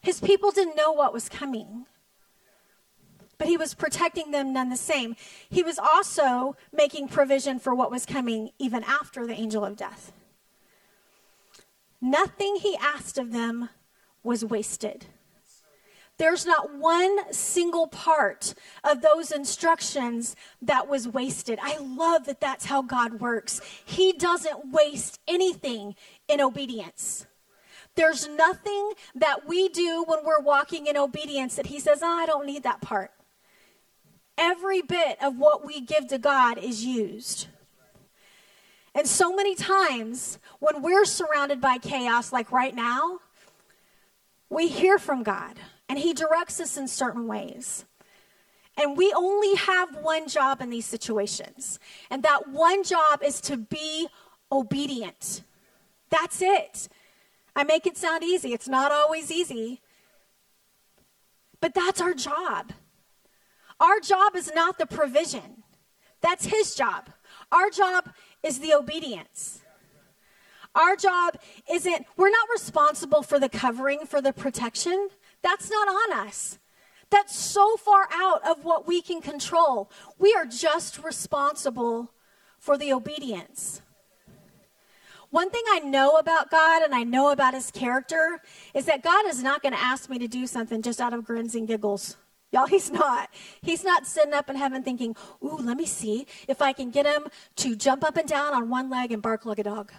His 0.00 0.20
people 0.20 0.50
didn't 0.50 0.76
know 0.76 0.92
what 0.92 1.12
was 1.12 1.28
coming, 1.28 1.86
but 3.38 3.46
he 3.48 3.56
was 3.56 3.74
protecting 3.74 4.32
them 4.32 4.52
none 4.52 4.68
the 4.68 4.76
same. 4.76 5.14
He 5.48 5.62
was 5.62 5.78
also 5.78 6.56
making 6.72 7.08
provision 7.08 7.58
for 7.58 7.74
what 7.74 7.90
was 7.90 8.04
coming 8.04 8.50
even 8.58 8.82
after 8.84 9.26
the 9.26 9.34
angel 9.34 9.64
of 9.64 9.76
death. 9.76 10.12
Nothing 12.00 12.56
he 12.56 12.76
asked 12.76 13.16
of 13.16 13.32
them 13.32 13.68
was 14.22 14.44
wasted. 14.44 15.06
There's 16.18 16.46
not 16.46 16.74
one 16.74 17.32
single 17.32 17.88
part 17.88 18.54
of 18.82 19.02
those 19.02 19.30
instructions 19.30 20.34
that 20.62 20.88
was 20.88 21.06
wasted. 21.06 21.58
I 21.62 21.76
love 21.78 22.24
that 22.24 22.40
that's 22.40 22.66
how 22.66 22.80
God 22.82 23.20
works. 23.20 23.60
He 23.84 24.12
doesn't 24.12 24.72
waste 24.72 25.20
anything 25.28 25.94
in 26.26 26.40
obedience. 26.40 27.26
There's 27.96 28.28
nothing 28.28 28.92
that 29.14 29.46
we 29.46 29.68
do 29.68 30.04
when 30.06 30.24
we're 30.24 30.40
walking 30.40 30.86
in 30.86 30.96
obedience 30.96 31.56
that 31.56 31.66
He 31.66 31.80
says, 31.80 32.00
oh, 32.02 32.06
I 32.06 32.26
don't 32.26 32.46
need 32.46 32.62
that 32.62 32.80
part. 32.80 33.10
Every 34.38 34.82
bit 34.82 35.18
of 35.22 35.38
what 35.38 35.66
we 35.66 35.80
give 35.80 36.08
to 36.08 36.18
God 36.18 36.58
is 36.58 36.84
used. 36.84 37.48
And 38.94 39.06
so 39.06 39.34
many 39.34 39.54
times 39.54 40.38
when 40.60 40.80
we're 40.80 41.04
surrounded 41.04 41.60
by 41.60 41.76
chaos, 41.76 42.32
like 42.32 42.50
right 42.50 42.74
now, 42.74 43.18
we 44.48 44.68
hear 44.68 44.98
from 44.98 45.22
God 45.22 45.58
and 45.88 45.98
He 45.98 46.12
directs 46.12 46.60
us 46.60 46.76
in 46.76 46.88
certain 46.88 47.26
ways. 47.26 47.84
And 48.76 48.96
we 48.96 49.12
only 49.12 49.54
have 49.54 49.96
one 49.96 50.28
job 50.28 50.60
in 50.60 50.70
these 50.70 50.86
situations, 50.86 51.78
and 52.10 52.22
that 52.22 52.48
one 52.48 52.84
job 52.84 53.22
is 53.22 53.40
to 53.42 53.56
be 53.56 54.08
obedient. 54.52 55.42
That's 56.10 56.42
it. 56.42 56.88
I 57.54 57.64
make 57.64 57.86
it 57.86 57.96
sound 57.96 58.22
easy. 58.22 58.52
It's 58.52 58.68
not 58.68 58.92
always 58.92 59.30
easy, 59.32 59.80
but 61.60 61.72
that's 61.72 62.02
our 62.02 62.12
job. 62.12 62.72
Our 63.80 63.98
job 64.00 64.36
is 64.36 64.52
not 64.54 64.78
the 64.78 64.86
provision, 64.86 65.62
that's 66.20 66.46
His 66.46 66.74
job. 66.74 67.10
Our 67.52 67.70
job 67.70 68.10
is 68.42 68.58
the 68.60 68.74
obedience. 68.74 69.60
Our 70.74 70.96
job 70.96 71.38
isn't, 71.70 72.04
we're 72.16 72.30
not 72.30 72.48
responsible 72.52 73.22
for 73.22 73.38
the 73.38 73.48
covering, 73.48 74.04
for 74.04 74.20
the 74.20 74.32
protection. 74.32 75.08
That's 75.42 75.70
not 75.70 75.88
on 75.88 76.26
us. 76.26 76.58
That's 77.10 77.36
so 77.36 77.76
far 77.76 78.08
out 78.12 78.46
of 78.46 78.64
what 78.64 78.86
we 78.86 79.00
can 79.00 79.20
control. 79.20 79.90
We 80.18 80.34
are 80.34 80.44
just 80.44 81.02
responsible 81.02 82.12
for 82.58 82.76
the 82.76 82.92
obedience. 82.92 83.80
One 85.30 85.50
thing 85.50 85.62
I 85.68 85.80
know 85.80 86.16
about 86.16 86.50
God 86.50 86.82
and 86.82 86.94
I 86.94 87.02
know 87.02 87.30
about 87.30 87.54
his 87.54 87.70
character 87.70 88.40
is 88.74 88.86
that 88.86 89.02
God 89.02 89.26
is 89.26 89.42
not 89.42 89.62
going 89.62 89.74
to 89.74 89.80
ask 89.80 90.08
me 90.08 90.18
to 90.18 90.28
do 90.28 90.46
something 90.46 90.82
just 90.82 91.00
out 91.00 91.12
of 91.12 91.24
grins 91.24 91.54
and 91.54 91.66
giggles. 91.66 92.16
Y'all, 92.52 92.66
he's 92.74 92.90
not. 92.90 93.30
He's 93.62 93.84
not 93.84 94.06
sitting 94.06 94.32
up 94.32 94.48
in 94.48 94.56
heaven 94.56 94.82
thinking, 94.82 95.14
ooh, 95.44 95.58
let 95.60 95.76
me 95.76 95.86
see 95.86 96.26
if 96.48 96.62
I 96.62 96.72
can 96.72 96.90
get 96.90 97.06
him 97.06 97.26
to 97.56 97.76
jump 97.76 98.04
up 98.04 98.16
and 98.16 98.28
down 98.28 98.54
on 98.54 98.70
one 98.70 98.88
leg 98.88 99.12
and 99.12 99.22
bark 99.22 99.44
like 99.44 99.58
a 99.58 99.64
dog. 99.64 99.92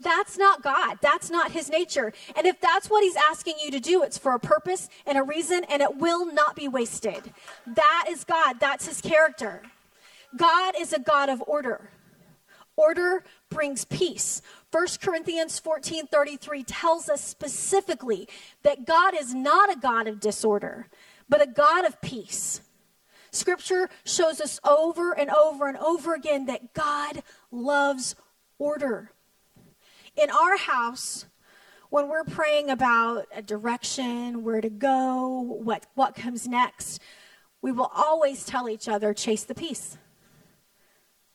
That's 0.00 0.36
not 0.36 0.62
God. 0.62 0.98
That's 1.00 1.30
not 1.30 1.52
his 1.52 1.70
nature. 1.70 2.12
And 2.36 2.46
if 2.46 2.60
that's 2.60 2.90
what 2.90 3.02
he's 3.02 3.16
asking 3.16 3.54
you 3.62 3.70
to 3.70 3.80
do, 3.80 4.02
it's 4.02 4.18
for 4.18 4.34
a 4.34 4.40
purpose 4.40 4.88
and 5.06 5.16
a 5.16 5.22
reason, 5.22 5.64
and 5.64 5.80
it 5.80 5.96
will 5.96 6.26
not 6.32 6.54
be 6.54 6.68
wasted. 6.68 7.32
That 7.66 8.06
is 8.08 8.24
God. 8.24 8.60
That's 8.60 8.86
his 8.86 9.00
character. 9.00 9.62
God 10.36 10.74
is 10.78 10.92
a 10.92 10.98
God 10.98 11.28
of 11.28 11.42
order. 11.46 11.90
Order 12.76 13.24
brings 13.48 13.86
peace. 13.86 14.42
1 14.70 14.86
Corinthians 15.00 15.58
14 15.58 16.06
33 16.08 16.62
tells 16.64 17.08
us 17.08 17.22
specifically 17.22 18.28
that 18.64 18.86
God 18.86 19.14
is 19.18 19.34
not 19.34 19.74
a 19.74 19.80
God 19.80 20.06
of 20.06 20.20
disorder, 20.20 20.88
but 21.26 21.42
a 21.42 21.46
God 21.46 21.86
of 21.86 22.00
peace. 22.02 22.60
Scripture 23.30 23.88
shows 24.04 24.42
us 24.42 24.60
over 24.62 25.12
and 25.12 25.30
over 25.30 25.68
and 25.68 25.78
over 25.78 26.14
again 26.14 26.46
that 26.46 26.74
God 26.74 27.22
loves 27.50 28.14
order 28.58 29.10
in 30.16 30.30
our 30.30 30.56
house, 30.56 31.26
when 31.90 32.08
we're 32.08 32.24
praying 32.24 32.70
about 32.70 33.26
a 33.34 33.42
direction, 33.42 34.42
where 34.42 34.60
to 34.60 34.70
go, 34.70 35.40
what, 35.62 35.86
what 35.94 36.14
comes 36.14 36.48
next, 36.48 37.00
we 37.62 37.72
will 37.72 37.90
always 37.94 38.44
tell 38.44 38.68
each 38.68 38.88
other, 38.88 39.14
chase 39.14 39.44
the 39.44 39.54
peace. 39.54 39.96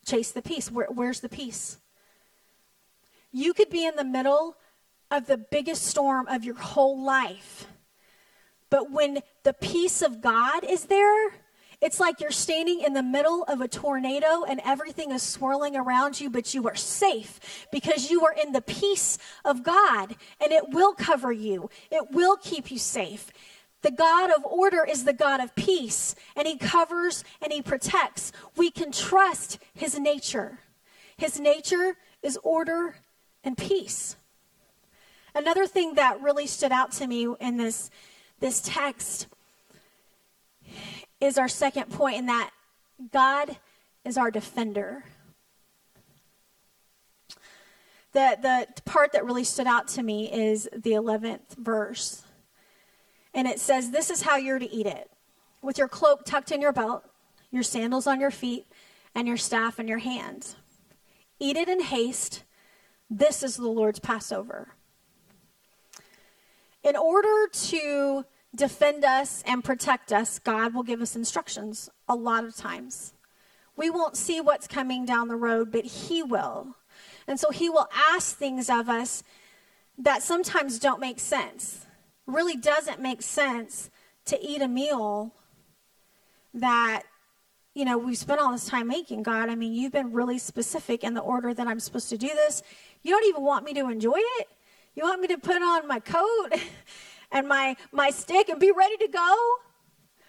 Chase 0.05 0.31
the 0.31 0.41
peace. 0.41 0.71
Where, 0.71 0.87
where's 0.87 1.19
the 1.19 1.29
peace? 1.29 1.77
You 3.31 3.53
could 3.53 3.69
be 3.69 3.85
in 3.85 3.95
the 3.95 4.03
middle 4.03 4.57
of 5.09 5.27
the 5.27 5.37
biggest 5.37 5.83
storm 5.83 6.27
of 6.27 6.43
your 6.43 6.55
whole 6.55 7.03
life. 7.03 7.67
But 8.69 8.91
when 8.91 9.19
the 9.43 9.53
peace 9.53 10.01
of 10.01 10.21
God 10.21 10.63
is 10.63 10.85
there, 10.85 11.33
it's 11.81 11.99
like 11.99 12.21
you're 12.21 12.31
standing 12.31 12.81
in 12.81 12.93
the 12.93 13.01
middle 13.01 13.43
of 13.43 13.59
a 13.59 13.67
tornado 13.67 14.43
and 14.43 14.61
everything 14.63 15.11
is 15.11 15.23
swirling 15.23 15.75
around 15.75 16.21
you, 16.21 16.29
but 16.29 16.53
you 16.53 16.67
are 16.67 16.75
safe 16.75 17.67
because 17.71 18.11
you 18.11 18.23
are 18.23 18.33
in 18.33 18.51
the 18.51 18.61
peace 18.61 19.17
of 19.43 19.63
God 19.63 20.15
and 20.39 20.51
it 20.51 20.69
will 20.69 20.93
cover 20.93 21.31
you, 21.31 21.69
it 21.89 22.11
will 22.11 22.37
keep 22.37 22.71
you 22.71 22.77
safe. 22.77 23.31
The 23.81 23.91
God 23.91 24.29
of 24.29 24.45
order 24.45 24.85
is 24.87 25.05
the 25.05 25.13
God 25.13 25.39
of 25.41 25.55
peace, 25.55 26.13
and 26.35 26.47
He 26.47 26.55
covers 26.57 27.23
and 27.41 27.51
He 27.51 27.63
protects. 27.63 28.31
We 28.55 28.69
can 28.69 28.91
trust 28.91 29.57
His 29.73 29.97
nature. 29.97 30.59
His 31.17 31.39
nature 31.39 31.97
is 32.21 32.37
order 32.43 32.95
and 33.43 33.57
peace. 33.57 34.15
Another 35.33 35.65
thing 35.65 35.95
that 35.95 36.21
really 36.21 36.45
stood 36.45 36.71
out 36.71 36.91
to 36.93 37.07
me 37.07 37.27
in 37.39 37.57
this, 37.57 37.89
this 38.39 38.61
text 38.63 39.27
is 41.21 41.37
our 41.37 41.47
second 41.47 41.89
point 41.91 42.17
in 42.17 42.25
that 42.25 42.49
God 43.13 43.57
is 44.03 44.17
our 44.17 44.31
defender. 44.31 45.05
The, 48.13 48.37
the 48.41 48.81
part 48.83 49.13
that 49.13 49.23
really 49.23 49.45
stood 49.45 49.67
out 49.67 49.87
to 49.89 50.03
me 50.03 50.31
is 50.31 50.67
the 50.73 50.91
11th 50.91 51.55
verse. 51.57 52.23
And 53.33 53.47
it 53.47 53.59
says, 53.59 53.91
This 53.91 54.09
is 54.09 54.23
how 54.23 54.35
you're 54.35 54.59
to 54.59 54.69
eat 54.69 54.87
it 54.87 55.09
with 55.61 55.77
your 55.77 55.87
cloak 55.87 56.25
tucked 56.25 56.51
in 56.51 56.61
your 56.61 56.73
belt, 56.73 57.05
your 57.51 57.63
sandals 57.63 58.07
on 58.07 58.19
your 58.19 58.31
feet, 58.31 58.65
and 59.15 59.27
your 59.27 59.37
staff 59.37 59.79
in 59.79 59.87
your 59.87 59.99
hands. 59.99 60.55
Eat 61.39 61.55
it 61.55 61.69
in 61.69 61.81
haste. 61.81 62.43
This 63.09 63.43
is 63.43 63.57
the 63.57 63.67
Lord's 63.67 63.99
Passover. 63.99 64.69
In 66.83 66.95
order 66.95 67.47
to 67.47 68.25
defend 68.55 69.05
us 69.05 69.43
and 69.45 69.63
protect 69.63 70.11
us, 70.11 70.39
God 70.39 70.73
will 70.73 70.83
give 70.83 71.01
us 71.01 71.15
instructions 71.15 71.89
a 72.07 72.15
lot 72.15 72.43
of 72.43 72.55
times. 72.55 73.13
We 73.75 73.89
won't 73.89 74.17
see 74.17 74.41
what's 74.41 74.67
coming 74.67 75.05
down 75.05 75.27
the 75.27 75.35
road, 75.35 75.71
but 75.71 75.85
He 75.85 76.21
will. 76.21 76.75
And 77.27 77.39
so 77.39 77.49
He 77.51 77.69
will 77.69 77.87
ask 78.09 78.35
things 78.35 78.69
of 78.69 78.89
us 78.89 79.23
that 79.97 80.23
sometimes 80.23 80.79
don't 80.79 80.99
make 80.99 81.19
sense. 81.19 81.85
Really 82.25 82.55
doesn't 82.55 82.99
make 82.99 83.21
sense 83.21 83.89
to 84.25 84.39
eat 84.41 84.61
a 84.61 84.67
meal 84.67 85.33
that, 86.53 87.03
you 87.73 87.85
know, 87.85 87.97
we've 87.97 88.17
spent 88.17 88.41
all 88.41 88.51
this 88.51 88.65
time 88.65 88.87
making. 88.87 89.23
God, 89.23 89.49
I 89.49 89.55
mean, 89.55 89.73
you've 89.73 89.91
been 89.91 90.11
really 90.11 90.37
specific 90.37 91.03
in 91.03 91.13
the 91.13 91.21
order 91.21 91.53
that 91.53 91.67
I'm 91.67 91.79
supposed 91.79 92.09
to 92.09 92.17
do 92.17 92.27
this. 92.27 92.61
You 93.01 93.11
don't 93.11 93.25
even 93.25 93.43
want 93.43 93.65
me 93.65 93.73
to 93.75 93.89
enjoy 93.89 94.17
it. 94.17 94.47
You 94.95 95.03
want 95.03 95.21
me 95.21 95.27
to 95.29 95.37
put 95.37 95.61
on 95.61 95.87
my 95.87 95.99
coat 95.99 96.49
and 97.31 97.47
my, 97.47 97.75
my 97.91 98.09
stick 98.09 98.49
and 98.49 98.59
be 98.59 98.71
ready 98.71 98.97
to 98.97 99.07
go. 99.07 99.35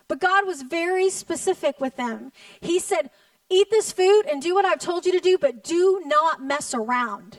But 0.08 0.20
God 0.20 0.46
was 0.46 0.62
very 0.62 1.10
specific 1.10 1.80
with 1.80 1.96
them. 1.96 2.32
He 2.60 2.78
said, 2.78 3.10
Eat 3.48 3.68
this 3.70 3.92
food 3.92 4.22
and 4.30 4.40
do 4.40 4.54
what 4.54 4.64
I've 4.64 4.78
told 4.78 5.04
you 5.04 5.12
to 5.12 5.20
do, 5.20 5.36
but 5.36 5.62
do 5.62 6.02
not 6.06 6.42
mess 6.42 6.72
around. 6.72 7.36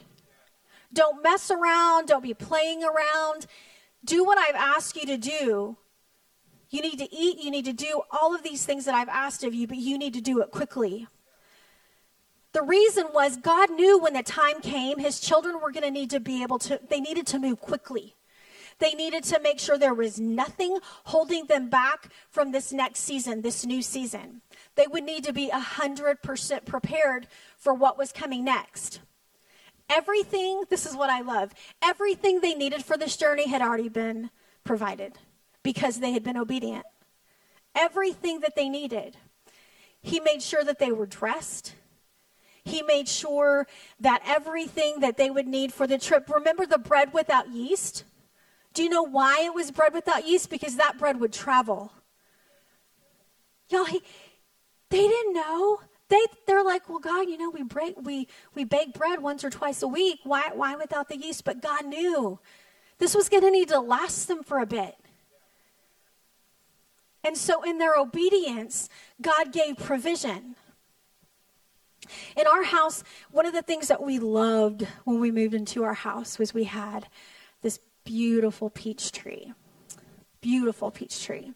Don't 0.94 1.24
mess 1.24 1.50
around. 1.50 2.08
Don't 2.08 2.22
be 2.22 2.36
playing 2.36 2.84
around. 2.84 3.48
Do 4.06 4.24
what 4.24 4.38
I've 4.38 4.56
asked 4.56 4.96
you 4.96 5.08
to 5.08 5.18
do. 5.18 5.78
You 6.70 6.82
need 6.82 7.00
to 7.00 7.12
eat. 7.12 7.40
You 7.44 7.50
need 7.50 7.66
to 7.66 7.74
do 7.74 8.02
all 8.12 8.36
of 8.36 8.44
these 8.44 8.64
things 8.64 8.86
that 8.86 8.94
I've 8.94 9.10
asked 9.10 9.44
of 9.44 9.56
you, 9.56 9.66
but 9.66 9.78
you 9.78 9.98
need 9.98 10.14
to 10.14 10.22
do 10.22 10.42
it 10.42 10.52
quickly. 10.52 11.08
The 12.52 12.62
reason 12.62 13.08
was 13.12 13.38
God 13.38 13.72
knew 13.72 13.98
when 14.00 14.14
the 14.14 14.22
time 14.22 14.62
came, 14.62 15.00
his 15.00 15.20
children 15.20 15.60
were 15.60 15.72
going 15.72 15.84
to 15.84 15.92
need 15.92 16.12
to 16.12 16.20
be 16.20 16.44
able 16.44 16.60
to, 16.60 16.80
they 16.88 17.00
needed 17.00 17.26
to 17.28 17.40
move 17.40 17.60
quickly. 17.60 18.16
They 18.80 18.94
needed 18.94 19.24
to 19.26 19.40
make 19.40 19.60
sure 19.60 19.78
there 19.78 19.94
was 19.94 20.20
nothing 20.20 20.78
holding 21.06 21.46
them 21.46 21.70
back 21.70 22.10
from 22.30 22.52
this 22.52 22.72
next 22.72 23.00
season, 23.00 23.42
this 23.42 23.66
new 23.66 23.82
season. 23.82 24.42
They 24.76 24.88
would 24.88 25.04
need 25.04 25.24
to 25.26 25.34
be 25.34 25.50
100% 25.50 26.66
prepared 26.66 27.28
for 27.58 27.74
what 27.74 27.98
was 27.98 28.12
coming 28.12 28.44
next. 28.44 29.00
Everything, 29.90 30.64
this 30.70 30.86
is 30.86 30.96
what 30.96 31.10
I 31.10 31.22
love, 31.22 31.54
everything 31.82 32.40
they 32.40 32.54
needed 32.54 32.84
for 32.84 32.98
this 32.98 33.18
journey 33.18 33.48
had 33.48 33.62
already 33.62 33.90
been 33.90 34.30
provided 34.64 35.18
because 35.62 36.00
they 36.00 36.12
had 36.12 36.24
been 36.24 36.38
obedient. 36.38 36.86
Everything 37.76 38.40
that 38.42 38.56
they 38.56 38.70
needed. 38.70 39.18
He 40.02 40.20
made 40.20 40.42
sure 40.42 40.64
that 40.64 40.80
they 40.80 40.92
were 40.92 41.06
dressed. 41.06 41.76
He 42.64 42.82
made 42.82 43.08
sure 43.08 43.68
that 44.00 44.22
everything 44.26 45.00
that 45.00 45.18
they 45.18 45.30
would 45.30 45.48
need 45.48 45.74
for 45.74 45.88
the 45.88 45.98
trip. 45.98 46.30
Remember 46.30 46.66
the 46.66 46.78
bread 46.78 47.14
without 47.14 47.50
yeast? 47.50 48.04
Do 48.74 48.84
you 48.84 48.90
know 48.90 49.04
why 49.04 49.44
it 49.46 49.54
was 49.54 49.72
bread 49.72 49.94
without 49.94 50.28
yeast? 50.28 50.50
Because 50.50 50.76
that 50.78 50.98
bread 50.98 51.20
would 51.20 51.32
travel. 51.32 51.94
Y'all, 53.70 53.86
he, 53.86 54.02
they 54.90 55.08
didn't 55.08 55.34
know. 55.34 55.82
They, 56.10 56.26
they're 56.46 56.64
like, 56.64 56.90
well, 56.90 57.00
God, 57.00 57.30
you 57.30 57.38
know, 57.38 57.50
we 57.50 57.64
break, 57.64 57.96
we, 58.02 58.28
we 58.54 58.64
bake 58.64 58.94
bread 58.94 59.22
once 59.22 59.44
or 59.44 59.50
twice 59.50 59.82
a 59.82 59.88
week. 59.88 60.20
Why, 60.24 60.52
why 60.54 60.76
without 60.76 61.10
the 61.10 61.18
yeast? 61.18 61.46
But 61.46 61.62
God 61.62 61.86
knew 61.86 62.40
this 62.98 63.16
was 63.16 63.30
going 63.30 63.44
to 63.44 63.52
need 63.52 63.70
to 63.70 63.80
last 63.80 64.28
them 64.28 64.44
for 64.44 64.60
a 64.60 64.66
bit. 64.66 64.96
And 67.24 67.38
so, 67.38 67.64
in 67.64 67.78
their 67.78 67.96
obedience, 67.96 68.90
God 69.22 69.54
gave 69.54 69.78
provision. 69.78 70.56
In 72.36 72.48
our 72.48 72.64
house, 72.64 73.04
one 73.32 73.46
of 73.46 73.54
the 73.54 73.62
things 73.62 73.88
that 73.88 74.04
we 74.04 74.20
loved 74.20 74.86
when 75.06 75.22
we 75.22 75.32
moved 75.32 75.54
into 75.54 75.84
our 75.84 75.94
house 75.94 76.38
was 76.38 76.54
we 76.54 76.66
had 76.66 77.08
beautiful 78.04 78.70
peach 78.70 79.12
tree. 79.12 79.54
Beautiful 80.42 80.92
peach 80.92 81.24
tree. 81.26 81.54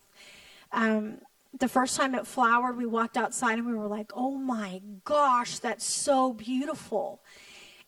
Um, 0.71 1.19
the 1.57 1.67
first 1.67 1.97
time 1.97 2.15
it 2.15 2.27
flowered, 2.27 2.77
we 2.77 2.85
walked 2.85 3.17
outside 3.17 3.57
and 3.57 3.67
we 3.67 3.73
were 3.73 3.87
like, 3.87 4.11
oh 4.15 4.37
my 4.37 4.81
gosh, 5.03 5.59
that's 5.59 5.85
so 5.85 6.33
beautiful. 6.33 7.21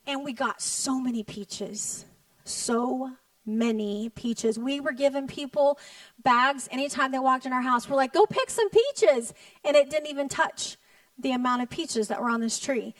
And 0.06 0.24
we 0.24 0.32
got 0.32 0.60
so 0.60 1.00
many 1.00 1.22
peaches. 1.22 2.04
So 2.44 3.12
many 3.46 4.10
peaches. 4.10 4.58
We 4.58 4.80
were 4.80 4.92
giving 4.92 5.26
people 5.26 5.78
bags 6.22 6.68
anytime 6.70 7.12
they 7.12 7.18
walked 7.18 7.46
in 7.46 7.52
our 7.52 7.62
house. 7.62 7.88
We're 7.88 7.96
like, 7.96 8.12
go 8.12 8.26
pick 8.26 8.50
some 8.50 8.68
peaches. 8.70 9.34
And 9.64 9.76
it 9.76 9.90
didn't 9.90 10.08
even 10.08 10.28
touch 10.28 10.76
the 11.18 11.32
amount 11.32 11.62
of 11.62 11.70
peaches 11.70 12.08
that 12.08 12.20
were 12.20 12.30
on 12.30 12.40
this 12.40 12.58
tree. 12.58 12.94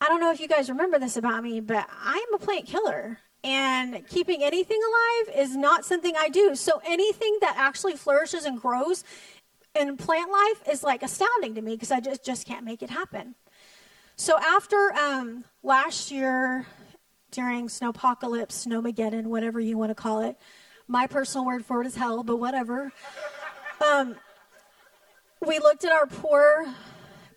I 0.00 0.06
don't 0.06 0.20
know 0.20 0.32
if 0.32 0.40
you 0.40 0.48
guys 0.48 0.68
remember 0.68 0.98
this 0.98 1.16
about 1.16 1.44
me, 1.44 1.60
but 1.60 1.88
I'm 2.04 2.34
a 2.34 2.38
plant 2.38 2.66
killer. 2.66 3.18
And 3.44 4.06
keeping 4.08 4.42
anything 4.42 4.80
alive 4.80 5.36
is 5.36 5.56
not 5.56 5.84
something 5.84 6.14
I 6.16 6.28
do. 6.28 6.54
So 6.54 6.80
anything 6.86 7.38
that 7.40 7.54
actually 7.56 7.96
flourishes 7.96 8.44
and 8.44 8.60
grows 8.60 9.02
in 9.74 9.96
plant 9.96 10.30
life 10.30 10.68
is 10.70 10.82
like 10.84 11.02
astounding 11.02 11.54
to 11.56 11.62
me 11.62 11.74
because 11.74 11.90
I 11.90 12.00
just, 12.00 12.24
just 12.24 12.46
can't 12.46 12.64
make 12.64 12.82
it 12.82 12.90
happen. 12.90 13.34
So 14.16 14.38
after 14.38 14.92
um, 14.94 15.44
last 15.62 16.10
year, 16.12 16.66
during 17.32 17.66
snowpocalypse, 17.66 18.66
snowmageddon, 18.66 19.24
whatever 19.24 19.58
you 19.58 19.76
want 19.76 19.90
to 19.90 19.94
call 19.94 20.20
it, 20.20 20.36
my 20.86 21.06
personal 21.06 21.46
word 21.46 21.64
for 21.64 21.80
it 21.80 21.86
is 21.86 21.96
hell, 21.96 22.22
but 22.22 22.36
whatever. 22.36 22.92
Um, 23.84 24.16
we 25.44 25.58
looked 25.58 25.84
at 25.84 25.92
our 25.92 26.06
poor, 26.06 26.66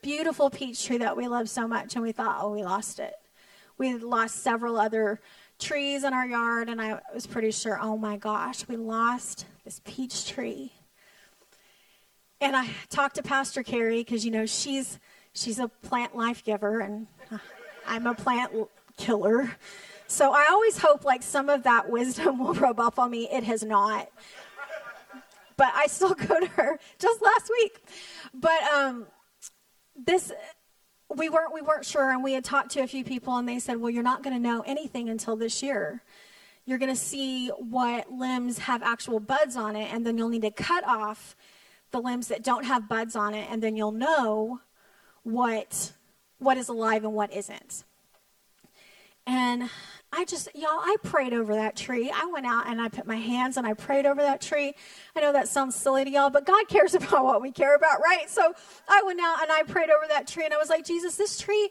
beautiful 0.04 0.50
peach 0.50 0.86
tree 0.86 0.98
that 0.98 1.18
we 1.18 1.28
love 1.28 1.50
so 1.50 1.68
much, 1.68 1.96
and 1.96 2.04
we 2.04 2.12
thought, 2.12 2.40
oh, 2.42 2.52
we 2.52 2.64
lost 2.64 3.00
it. 3.00 3.14
We 3.78 3.96
lost 3.96 4.44
several 4.44 4.78
other 4.78 5.22
trees 5.60 6.04
in 6.04 6.14
our 6.14 6.26
yard, 6.26 6.70
and 6.70 6.82
I 6.82 7.00
was 7.14 7.28
pretty 7.28 7.52
sure, 7.52 7.80
oh 7.82 7.98
my 7.98 8.18
gosh, 8.18 8.68
we 8.68 8.78
lost 8.78 9.46
this 9.64 9.82
peach 9.86 10.28
tree. 10.28 10.72
And 12.42 12.56
I 12.56 12.70
talked 12.90 13.16
to 13.16 13.24
Pastor 13.24 13.64
Carrie 13.64 14.02
because 14.02 14.26
you 14.26 14.32
know 14.32 14.46
she's 14.46 15.00
she's 15.34 15.60
a 15.60 15.68
plant 15.68 16.16
life 16.16 16.44
giver, 16.44 16.80
and 16.80 17.08
I'm 17.88 18.08
a 18.08 18.14
plant 18.14 18.52
killer. 18.98 19.56
So 20.08 20.32
I 20.34 20.48
always 20.52 20.78
hope 20.78 21.04
like 21.04 21.24
some 21.24 21.50
of 21.50 21.64
that 21.64 21.90
wisdom 21.90 22.40
will 22.44 22.54
rub 22.54 22.80
off 22.80 23.00
on 23.00 23.12
me. 23.12 23.28
It 23.32 23.44
has 23.44 23.64
not. 23.64 24.10
But 25.58 25.72
I 25.74 25.88
still 25.88 26.14
go 26.28 26.40
to 26.40 26.48
her 26.48 26.80
just 27.00 27.22
last 27.22 27.50
week. 27.50 27.80
But 28.34 28.62
um, 28.74 29.08
this 29.96 30.32
we 31.18 31.30
weren't 31.30 31.54
we 31.54 31.62
weren't 31.62 31.86
sure 31.86 32.12
and 32.12 32.24
we 32.24 32.34
had 32.34 32.44
talked 32.44 32.72
to 32.72 32.82
a 32.82 32.88
few 32.88 33.04
people 33.04 33.38
and 33.38 33.48
they 33.48 33.60
said 33.60 33.78
well 33.78 33.90
you're 33.90 34.04
not 34.04 34.24
going 34.24 34.36
to 34.36 34.42
know 34.42 34.62
anything 34.66 35.10
until 35.10 35.36
this 35.36 35.62
year. 35.64 36.04
You're 36.68 36.80
going 36.80 36.94
to 36.94 37.00
see 37.00 37.50
what 37.50 38.12
limbs 38.12 38.58
have 38.58 38.82
actual 38.82 39.20
buds 39.20 39.56
on 39.56 39.76
it 39.76 39.94
and 39.94 40.06
then 40.06 40.18
you'll 40.18 40.30
need 40.30 40.42
to 40.42 40.52
cut 40.52 40.84
off 40.86 41.36
the 41.92 42.00
limbs 42.00 42.28
that 42.30 42.44
don't 42.44 42.66
have 42.66 42.90
buds 42.90 43.16
on 43.16 43.34
it 43.34 43.48
and 43.52 43.62
then 43.62 43.76
you'll 43.76 43.92
know 43.92 44.62
what 45.24 45.94
what 46.40 46.58
is 46.58 46.70
alive 46.70 47.04
and 47.04 47.14
what 47.14 47.32
isn't 47.34 47.84
and 49.28 49.70
I 50.14 50.24
just, 50.26 50.48
y'all, 50.56 50.70
I 50.70 50.96
prayed 51.04 51.34
over 51.34 51.56
that 51.56 51.76
tree. 51.76 52.10
I 52.14 52.26
went 52.32 52.46
out 52.46 52.68
and 52.68 52.80
I 52.80 52.88
put 52.88 53.06
my 53.06 53.18
hands 53.18 53.58
and 53.58 53.68
I 53.68 53.74
prayed 53.74 54.06
over 54.06 54.22
that 54.22 54.40
tree. 54.40 54.74
I 55.16 55.20
know 55.20 55.34
that 55.34 55.48
sounds 55.48 55.76
silly 55.76 56.06
to 56.06 56.10
y'all, 56.10 56.30
but 56.30 56.46
God 56.46 56.66
cares 56.70 56.94
about 56.94 57.26
what 57.26 57.42
we 57.42 57.52
care 57.52 57.76
about, 57.76 58.00
right? 58.02 58.30
So 58.30 58.54
I 58.88 59.04
went 59.06 59.20
out 59.20 59.42
and 59.42 59.52
I 59.52 59.64
prayed 59.64 59.90
over 59.90 60.08
that 60.10 60.28
tree 60.28 60.46
and 60.46 60.54
I 60.54 60.58
was 60.58 60.70
like, 60.70 60.86
Jesus, 60.86 61.16
this 61.18 61.40
tree, 61.40 61.70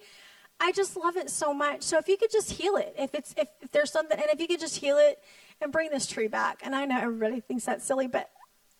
I 0.60 0.72
just 0.72 0.96
love 0.96 1.16
it 1.16 1.30
so 1.30 1.54
much. 1.54 1.82
So 1.82 1.98
if 1.98 2.06
you 2.08 2.16
could 2.16 2.30
just 2.30 2.50
heal 2.50 2.76
it, 2.76 2.94
if 2.98 3.14
it's 3.14 3.34
if, 3.36 3.48
if 3.60 3.70
there's 3.72 3.90
something, 3.90 4.18
and 4.18 4.28
if 4.30 4.40
you 4.40 4.46
could 4.46 4.60
just 4.60 4.76
heal 4.76 4.98
it 4.98 5.18
and 5.60 5.72
bring 5.72 5.90
this 5.90 6.06
tree 6.06 6.28
back. 6.28 6.60
And 6.64 6.74
I 6.74 6.84
know 6.84 6.98
everybody 6.98 7.40
thinks 7.40 7.64
that's 7.64 7.84
silly, 7.84 8.06
but 8.06 8.30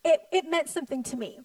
it, 0.05 0.21
it 0.33 0.45
meant 0.49 0.69
something 0.69 1.03
to 1.05 1.17
me. 1.17 1.41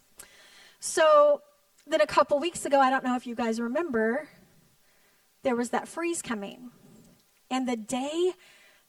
So 0.80 1.42
then 1.88 2.02
a 2.02 2.08
couple 2.08 2.40
weeks 2.40 2.66
ago, 2.66 2.80
I 2.80 2.90
don't 2.90 3.04
know 3.04 3.16
if 3.16 3.26
you 3.26 3.36
guys 3.36 3.60
remember, 3.60 4.28
there 5.44 5.56
was 5.56 5.70
that 5.70 5.88
freeze 5.88 6.22
coming. 6.22 6.72
And 7.52 7.68
the 7.68 7.76
day 7.76 8.34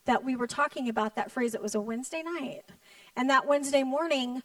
that 0.04 0.24
we 0.24 0.36
were 0.36 0.46
talking 0.46 0.88
about 0.88 1.16
that 1.16 1.30
phrase, 1.30 1.54
it 1.54 1.62
was 1.62 1.74
a 1.74 1.80
Wednesday 1.80 2.22
night. 2.22 2.62
And 3.16 3.30
that 3.30 3.46
Wednesday 3.46 3.82
morning, 3.82 4.42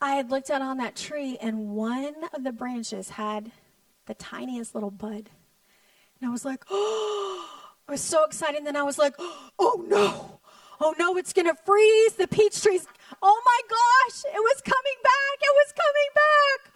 I 0.00 0.14
had 0.14 0.30
looked 0.30 0.50
out 0.50 0.62
on 0.62 0.78
that 0.78 0.96
tree, 0.96 1.38
and 1.40 1.70
one 1.70 2.14
of 2.32 2.44
the 2.44 2.52
branches 2.52 3.10
had 3.10 3.52
the 4.06 4.14
tiniest 4.14 4.74
little 4.74 4.90
bud. 4.90 5.30
And 6.20 6.28
I 6.28 6.30
was 6.30 6.44
like, 6.44 6.64
oh, 6.70 7.48
I 7.88 7.92
was 7.92 8.00
so 8.00 8.24
excited. 8.24 8.58
And 8.58 8.66
then 8.66 8.76
I 8.76 8.82
was 8.82 8.98
like, 8.98 9.14
oh 9.58 9.84
no, 9.88 10.40
oh 10.80 10.94
no, 10.98 11.16
it's 11.16 11.32
going 11.32 11.46
to 11.46 11.54
freeze. 11.64 12.14
The 12.14 12.28
peach 12.28 12.62
tree's, 12.62 12.86
oh 13.22 13.42
my 13.44 13.60
gosh, 13.68 14.24
it 14.24 14.40
was 14.40 14.60
coming 14.62 15.00
back. 15.02 15.38
It 15.40 15.54
was 15.54 15.72
coming 15.72 16.10
back. 16.14 16.72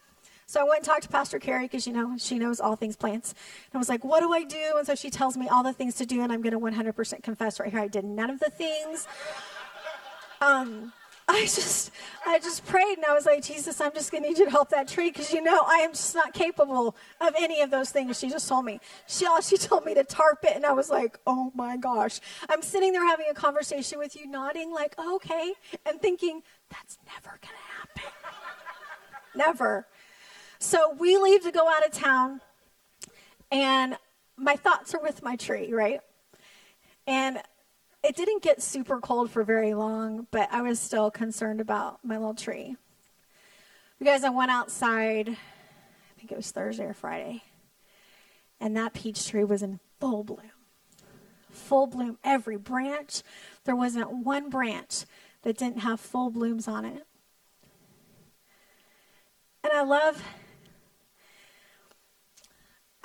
So 0.48 0.61
I 0.61 0.64
went 0.64 0.78
and 0.78 0.87
talked 0.87 1.02
to 1.02 1.11
Pastor 1.11 1.38
Carrie 1.38 1.66
because, 1.66 1.87
you 1.87 1.92
know, 1.92 2.16
she 2.16 2.38
knows 2.38 2.58
all 2.58 2.74
things 2.74 2.96
plants. 2.96 3.32
And 3.66 3.76
I 3.76 3.78
was 3.78 3.90
like, 3.90 4.02
what 4.02 4.20
do 4.20 4.32
I 4.32 4.44
do? 4.44 4.76
And 4.78 4.87
so 4.87 4.94
she 4.94 5.11
tells 5.11 5.37
me 5.37 5.46
all 5.46 5.62
the 5.62 5.74
things 5.74 5.96
to 5.96 6.06
do, 6.06 6.22
and 6.22 6.32
I'm 6.32 6.40
going 6.40 6.54
to 6.54 6.58
100% 6.58 7.22
confess 7.22 7.61
right 7.61 7.70
here. 7.70 7.80
I 7.80 7.87
did 7.87 8.02
none 8.02 8.30
of 8.30 8.40
the 8.40 8.48
things. 8.48 9.06
Um, 10.40 10.94
I 11.28 11.42
just, 11.42 11.90
I 12.26 12.38
just 12.38 12.64
prayed 12.64 12.96
and 12.96 13.04
I 13.04 13.12
was 13.12 13.26
like, 13.26 13.44
Jesus, 13.44 13.78
I'm 13.82 13.92
just 13.92 14.11
going 14.11 14.22
to 14.22 14.30
need 14.30 14.38
you 14.38 14.46
to 14.46 14.50
help 14.50 14.70
that 14.70 14.88
tree 14.88 15.11
because 15.11 15.30
you 15.34 15.42
know 15.42 15.62
I 15.66 15.80
am 15.80 15.90
just 15.90 16.14
not 16.14 16.32
capable 16.32 16.96
of 17.20 17.34
any 17.38 17.61
of 17.61 17.70
those 17.70 17.90
things. 17.90 18.18
She 18.18 18.30
just 18.30 18.48
told 18.48 18.64
me. 18.64 18.80
She, 19.06 19.26
she 19.42 19.58
told 19.58 19.84
me 19.84 19.92
to 19.92 20.04
tarp 20.04 20.38
it, 20.44 20.56
and 20.56 20.64
I 20.64 20.72
was 20.72 20.88
like, 20.88 21.18
oh 21.26 21.52
my 21.54 21.76
gosh. 21.76 22.20
I'm 22.48 22.62
sitting 22.62 22.92
there 22.92 23.06
having 23.06 23.26
a 23.30 23.34
conversation 23.34 23.98
with 23.98 24.16
you, 24.16 24.26
nodding 24.26 24.72
like, 24.72 24.94
oh, 24.96 25.16
okay, 25.16 25.52
and 25.84 26.00
thinking 26.00 26.42
that's 26.70 26.96
never 27.06 27.38
going 27.42 27.52
to 27.52 28.00
happen. 28.00 28.12
never. 29.34 29.87
So 30.59 30.94
we 30.99 31.16
leave 31.16 31.42
to 31.44 31.53
go 31.53 31.68
out 31.68 31.87
of 31.87 31.92
town, 31.92 32.40
and 33.51 33.97
my 34.37 34.57
thoughts 34.57 34.94
are 34.94 35.01
with 35.01 35.23
my 35.23 35.37
tree, 35.37 35.73
right? 35.73 36.01
And 37.07 37.40
it 38.03 38.16
didn't 38.16 38.42
get 38.42 38.61
super 38.62 39.01
cold 39.01 39.31
for 39.31 39.44
very 39.44 39.75
long, 39.75 40.27
but 40.31 40.49
I 40.53 40.62
was 40.62 40.81
still 40.81 41.11
concerned 41.11 41.61
about 41.61 42.05
my 42.05 42.16
little 42.16 42.35
tree. 42.35 42.77
You 43.99 44.07
guys, 44.07 44.25
I 44.25 44.31
went 44.31 44.51
outside, 44.51 45.29
I 45.29 46.18
think 46.18 46.33
it 46.33 46.37
was 46.37 46.51
Thursday 46.51 46.85
or 46.85 46.94
Friday, 46.94 47.42
and 48.61 48.77
that 48.77 48.94
peach 48.94 49.29
tree 49.29 49.44
was 49.44 49.62
in 49.62 49.79
full 50.01 50.25
bloom. 50.25 50.51
Full 51.51 51.87
bloom, 51.87 52.18
every 52.23 52.57
branch. 52.57 53.23
There 53.64 53.77
wasn't 53.77 54.25
one 54.25 54.51
branch 54.51 55.05
that 55.42 55.57
didn't 55.57 55.81
have 55.81 56.01
full 56.01 56.31
blooms 56.31 56.68
on 56.68 56.85
it. 56.85 57.05
And 59.64 59.73
I 59.73 59.83
love 59.83 60.23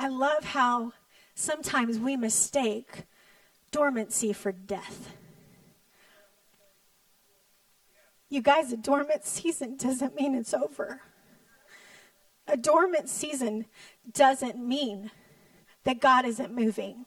I 0.04 0.10
love 0.10 0.44
how 0.44 0.92
sometimes 1.34 1.98
we 1.98 2.18
mistake 2.18 3.04
dormancy 3.72 4.34
for 4.34 4.52
death. 4.52 5.16
You 8.30 8.42
guys, 8.42 8.74
a 8.74 8.76
dormant 8.76 9.24
season 9.24 9.78
doesn't 9.78 10.13
mean 10.13 10.36
it's 10.36 10.54
over. 10.54 11.00
A 12.50 12.58
dormant 12.58 13.08
season 13.08 13.66
doesn't 14.12 14.58
mean 14.58 15.10
that 15.86 16.02
God 16.02 16.26
isn't 16.26 16.54
moving. 16.54 17.06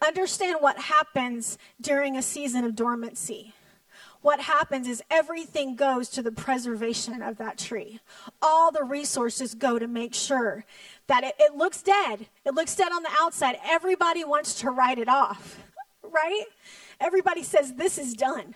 Understand 0.00 0.62
what 0.62 0.78
happens 0.78 1.58
during 1.78 2.16
a 2.16 2.22
season 2.22 2.64
of 2.64 2.74
dormancy 2.74 3.52
what 4.24 4.40
happens 4.40 4.88
is 4.88 5.02
everything 5.10 5.76
goes 5.76 6.08
to 6.08 6.22
the 6.22 6.32
preservation 6.32 7.20
of 7.20 7.36
that 7.36 7.58
tree. 7.58 8.00
All 8.40 8.72
the 8.72 8.82
resources 8.82 9.54
go 9.54 9.78
to 9.78 9.86
make 9.86 10.14
sure 10.14 10.64
that 11.08 11.24
it, 11.24 11.34
it, 11.38 11.54
looks 11.56 11.82
dead. 11.82 12.26
It 12.46 12.54
looks 12.54 12.74
dead 12.74 12.90
on 12.90 13.02
the 13.02 13.10
outside. 13.20 13.58
Everybody 13.66 14.24
wants 14.24 14.54
to 14.62 14.70
write 14.70 14.98
it 14.98 15.10
off, 15.10 15.62
right? 16.02 16.46
Everybody 16.98 17.42
says 17.42 17.74
this 17.74 17.98
is 17.98 18.14
done. 18.14 18.54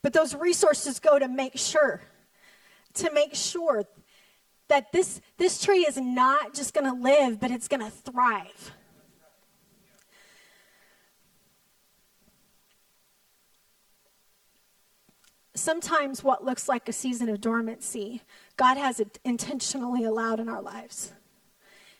But 0.00 0.14
those 0.14 0.34
resources 0.34 1.00
go 1.00 1.18
to 1.18 1.28
make 1.28 1.58
sure, 1.58 2.00
to 2.94 3.12
make 3.12 3.34
sure 3.34 3.84
that 4.68 4.90
this, 4.90 5.20
this 5.36 5.62
tree 5.62 5.84
is 5.86 5.98
not 5.98 6.54
just 6.54 6.72
going 6.72 6.86
to 6.86 6.98
live, 6.98 7.40
but 7.40 7.50
it's 7.50 7.68
going 7.68 7.82
to 7.82 7.90
thrive. 7.90 8.72
Sometimes, 15.58 16.22
what 16.22 16.44
looks 16.44 16.68
like 16.68 16.88
a 16.88 16.92
season 16.92 17.28
of 17.28 17.40
dormancy, 17.40 18.22
God 18.56 18.76
has 18.76 19.02
intentionally 19.24 20.04
allowed 20.04 20.40
in 20.40 20.48
our 20.48 20.62
lives. 20.62 21.12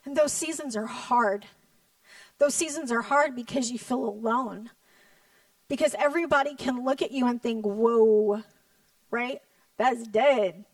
And 0.04 0.16
those 0.16 0.32
seasons 0.32 0.76
are 0.76 0.86
hard. 0.86 1.46
Those 2.38 2.54
seasons 2.54 2.92
are 2.92 3.02
hard 3.02 3.34
because 3.34 3.70
you 3.70 3.78
feel 3.78 4.04
alone. 4.04 4.70
Because 5.68 5.94
everybody 5.98 6.54
can 6.54 6.84
look 6.84 7.02
at 7.02 7.10
you 7.10 7.26
and 7.26 7.42
think, 7.42 7.66
whoa, 7.66 8.42
right? 9.10 9.42
That's 9.76 10.06
dead. 10.06 10.64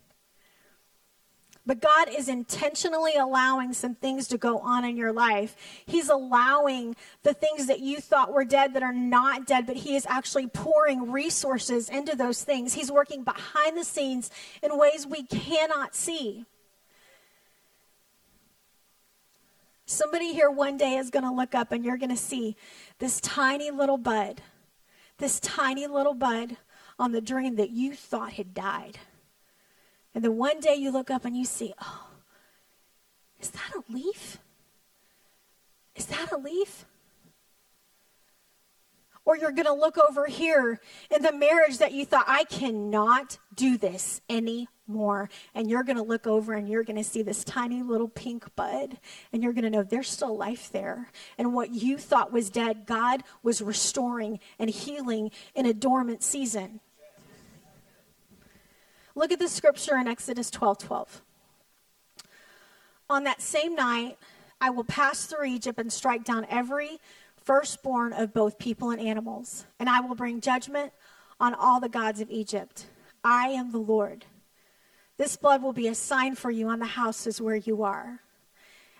But 1.66 1.80
God 1.80 2.08
is 2.10 2.28
intentionally 2.28 3.14
allowing 3.14 3.72
some 3.72 3.94
things 3.94 4.28
to 4.28 4.38
go 4.38 4.58
on 4.58 4.84
in 4.84 4.98
your 4.98 5.12
life. 5.12 5.56
He's 5.86 6.10
allowing 6.10 6.94
the 7.22 7.32
things 7.32 7.66
that 7.68 7.80
you 7.80 8.00
thought 8.00 8.34
were 8.34 8.44
dead 8.44 8.74
that 8.74 8.82
are 8.82 8.92
not 8.92 9.46
dead, 9.46 9.66
but 9.66 9.76
He 9.76 9.96
is 9.96 10.04
actually 10.06 10.46
pouring 10.48 11.10
resources 11.10 11.88
into 11.88 12.16
those 12.16 12.44
things. 12.44 12.74
He's 12.74 12.92
working 12.92 13.24
behind 13.24 13.78
the 13.78 13.84
scenes 13.84 14.30
in 14.62 14.76
ways 14.76 15.06
we 15.06 15.22
cannot 15.22 15.94
see. 15.94 16.44
Somebody 19.86 20.32
here 20.34 20.50
one 20.50 20.76
day 20.76 20.96
is 20.96 21.10
going 21.10 21.24
to 21.24 21.30
look 21.30 21.54
up 21.54 21.72
and 21.72 21.84
you're 21.84 21.98
going 21.98 22.10
to 22.10 22.16
see 22.16 22.56
this 22.98 23.20
tiny 23.20 23.70
little 23.70 23.98
bud, 23.98 24.42
this 25.18 25.40
tiny 25.40 25.86
little 25.86 26.14
bud 26.14 26.58
on 26.98 27.12
the 27.12 27.20
dream 27.20 27.56
that 27.56 27.70
you 27.70 27.94
thought 27.94 28.32
had 28.34 28.52
died. 28.52 28.98
And 30.14 30.22
then 30.22 30.36
one 30.36 30.60
day 30.60 30.74
you 30.76 30.92
look 30.92 31.10
up 31.10 31.24
and 31.24 31.36
you 31.36 31.44
see, 31.44 31.74
oh, 31.82 32.06
is 33.40 33.50
that 33.50 33.72
a 33.74 33.92
leaf? 33.92 34.38
Is 35.96 36.06
that 36.06 36.32
a 36.32 36.38
leaf? 36.38 36.86
Or 39.26 39.36
you're 39.36 39.52
going 39.52 39.66
to 39.66 39.72
look 39.72 39.96
over 39.96 40.26
here 40.26 40.80
in 41.10 41.22
the 41.22 41.32
marriage 41.32 41.78
that 41.78 41.92
you 41.92 42.04
thought, 42.04 42.26
I 42.28 42.44
cannot 42.44 43.38
do 43.54 43.78
this 43.78 44.20
anymore. 44.28 45.30
And 45.54 45.70
you're 45.70 45.82
going 45.82 45.96
to 45.96 46.02
look 46.02 46.26
over 46.26 46.52
and 46.52 46.68
you're 46.68 46.84
going 46.84 46.96
to 46.96 47.04
see 47.04 47.22
this 47.22 47.42
tiny 47.42 47.82
little 47.82 48.08
pink 48.08 48.54
bud. 48.54 48.98
And 49.32 49.42
you're 49.42 49.54
going 49.54 49.64
to 49.64 49.70
know 49.70 49.82
there's 49.82 50.10
still 50.10 50.36
life 50.36 50.70
there. 50.70 51.10
And 51.38 51.54
what 51.54 51.70
you 51.70 51.96
thought 51.96 52.32
was 52.32 52.50
dead, 52.50 52.84
God 52.84 53.22
was 53.42 53.62
restoring 53.62 54.40
and 54.58 54.68
healing 54.68 55.30
in 55.54 55.64
a 55.64 55.72
dormant 55.72 56.22
season. 56.22 56.80
Look 59.14 59.30
at 59.30 59.38
the 59.38 59.48
scripture 59.48 59.96
in 59.96 60.08
Exodus 60.08 60.50
12 60.50 60.78
12. 60.78 61.22
On 63.08 63.24
that 63.24 63.40
same 63.40 63.74
night, 63.74 64.18
I 64.60 64.70
will 64.70 64.84
pass 64.84 65.26
through 65.26 65.44
Egypt 65.44 65.78
and 65.78 65.92
strike 65.92 66.24
down 66.24 66.46
every 66.48 66.98
firstborn 67.36 68.12
of 68.12 68.32
both 68.32 68.58
people 68.58 68.90
and 68.90 69.00
animals, 69.00 69.66
and 69.78 69.88
I 69.88 70.00
will 70.00 70.14
bring 70.14 70.40
judgment 70.40 70.92
on 71.38 71.54
all 71.54 71.80
the 71.80 71.88
gods 71.88 72.20
of 72.20 72.30
Egypt. 72.30 72.86
I 73.22 73.48
am 73.48 73.70
the 73.70 73.78
Lord. 73.78 74.24
This 75.16 75.36
blood 75.36 75.62
will 75.62 75.72
be 75.72 75.86
a 75.86 75.94
sign 75.94 76.34
for 76.34 76.50
you 76.50 76.68
on 76.68 76.80
the 76.80 76.86
houses 76.86 77.40
where 77.40 77.56
you 77.56 77.82
are. 77.82 78.20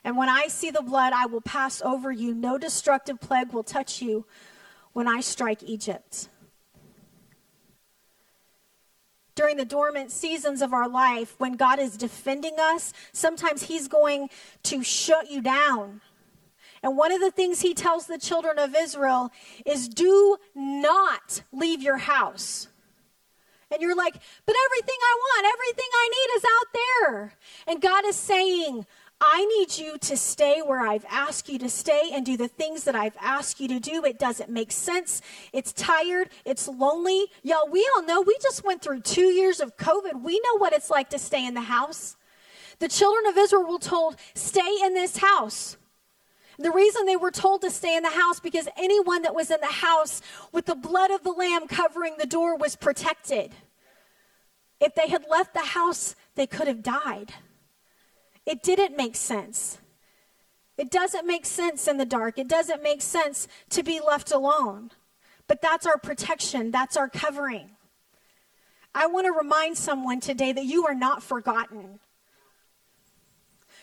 And 0.05 0.17
when 0.17 0.29
I 0.29 0.47
see 0.49 0.71
the 0.71 0.83
blood, 0.83 1.13
I 1.13 1.27
will 1.27 1.41
pass 1.41 1.83
over 1.83 2.13
you. 2.13 2.35
No 2.35 2.59
destructive 2.59 3.21
plague 3.21 3.53
will 3.53 3.65
touch 3.65 4.03
you 4.03 4.27
when 4.93 5.09
I 5.09 5.21
strike 5.21 5.63
Egypt 5.63 6.29
during 9.35 9.57
the 9.57 9.65
dormant 9.65 10.11
seasons 10.11 10.63
of 10.63 10.73
our 10.73 10.89
life, 10.89 11.35
when 11.39 11.55
God 11.55 11.79
is 11.79 11.97
defending 11.97 12.55
us, 12.59 12.93
sometimes 13.13 13.65
He's 13.65 13.89
going 13.89 14.29
to 14.65 14.83
shut 14.83 15.31
you 15.31 15.41
down. 15.41 16.01
And 16.83 16.97
one 16.97 17.13
of 17.13 17.21
the 17.21 17.31
things 17.31 17.61
He 17.61 17.75
tells 17.75 18.07
the 18.07 18.19
children 18.19 18.59
of 18.59 18.75
Israel 18.77 19.33
is 19.65 19.89
do 19.89 20.37
not 20.55 21.43
leave 21.53 21.83
your 21.83 21.99
house. 21.99 22.69
And 23.71 23.83
you're 23.83 23.97
like, 23.97 24.15
but 24.47 24.55
everything 24.67 24.97
I 25.01 25.17
want, 25.19 25.55
everything 25.55 25.91
I 25.93 26.09
need 26.09 26.37
is 26.37 26.45
out 26.45 26.67
there. 26.75 27.35
And 27.67 27.83
God 27.83 28.05
is 28.07 28.15
saying, 28.15 28.87
I 29.21 29.45
need 29.47 29.79
you 29.79 29.97
to 29.99 30.17
stay 30.17 30.61
where 30.61 30.81
I've 30.81 31.07
asked 31.11 31.49
you 31.49 31.59
to 31.61 31.69
stay 31.69 32.11
and 32.13 32.27
do 32.27 32.37
the 32.37 32.49
things 32.49 32.85
that 32.85 32.95
I've 32.95 33.17
asked 33.21 33.61
you 33.61 33.69
to 33.69 33.81
do. 33.81 34.05
It 34.05 34.19
doesn't 34.19 34.51
make 34.51 34.73
sense. 34.73 35.23
It's 35.53 35.73
tired. 35.73 36.31
It's 36.45 36.69
lonely. 36.69 37.27
Y'all, 37.43 37.69
we 37.71 37.89
all 37.95 38.03
know 38.03 38.21
we 38.21 38.37
just 38.43 38.65
went 38.65 38.83
through 38.83 39.01
two 39.01 39.29
years 39.33 39.61
of 39.61 39.77
COVID. 39.77 40.23
We 40.23 40.41
know 40.41 40.59
what 40.59 40.73
it's 40.73 40.91
like 40.91 41.11
to 41.11 41.19
stay 41.19 41.47
in 41.47 41.55
the 41.55 41.63
house. 41.63 42.17
The 42.81 42.89
children 42.89 43.27
of 43.27 43.39
Israel 43.39 43.71
were 43.71 43.79
told, 43.79 44.17
stay 44.35 44.79
in 44.83 44.95
this 44.95 45.17
house. 45.17 45.77
The 46.59 46.71
reason 46.71 47.07
they 47.07 47.17
were 47.17 47.31
told 47.31 47.63
to 47.63 47.71
stay 47.71 47.97
in 47.97 48.03
the 48.03 48.11
house 48.11 48.41
because 48.41 48.69
anyone 48.77 49.23
that 49.23 49.35
was 49.35 49.51
in 49.51 49.61
the 49.61 49.67
house 49.67 50.23
with 50.53 50.67
the 50.67 50.77
blood 50.77 51.11
of 51.11 51.25
the 51.25 51.33
lamb 51.33 51.67
covering 51.67 52.15
the 52.19 52.27
door 52.27 52.57
was 52.57 52.77
protected. 52.77 53.53
If 54.81 54.95
they 54.95 55.09
had 55.09 55.25
left 55.29 55.55
the 55.55 55.61
house, 55.61 56.15
they 56.35 56.47
could 56.47 56.69
have 56.69 56.83
died. 56.83 57.33
It 58.47 58.63
didn't 58.63 58.97
make 58.97 59.17
sense. 59.17 59.79
It 60.77 60.91
doesn't 60.91 61.27
make 61.27 61.47
sense 61.47 61.87
in 61.87 61.97
the 61.97 62.05
dark. 62.05 62.39
It 62.39 62.49
doesn't 62.49 62.83
make 62.83 63.01
sense 63.01 63.49
to 63.71 63.83
be 63.83 64.01
left 64.01 64.33
alone. 64.33 64.91
But 65.47 65.63
that's 65.63 65.87
our 65.87 65.99
protection, 65.99 66.71
that's 66.71 66.97
our 66.97 67.09
covering. 67.09 67.71
I 68.95 69.07
want 69.07 69.27
to 69.27 69.33
remind 69.33 69.77
someone 69.77 70.21
today 70.21 70.53
that 70.53 70.65
you 70.65 70.87
are 70.87 70.95
not 70.95 71.23
forgotten. 71.23 71.99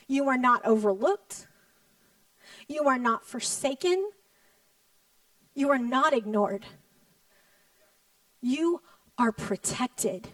You 0.07 0.27
are 0.29 0.37
not 0.37 0.65
overlooked. 0.65 1.47
You 2.67 2.87
are 2.87 2.97
not 2.97 3.25
forsaken. 3.25 4.11
You 5.53 5.69
are 5.69 5.77
not 5.77 6.13
ignored. 6.13 6.65
You 8.41 8.81
are 9.17 9.31
protected 9.31 10.29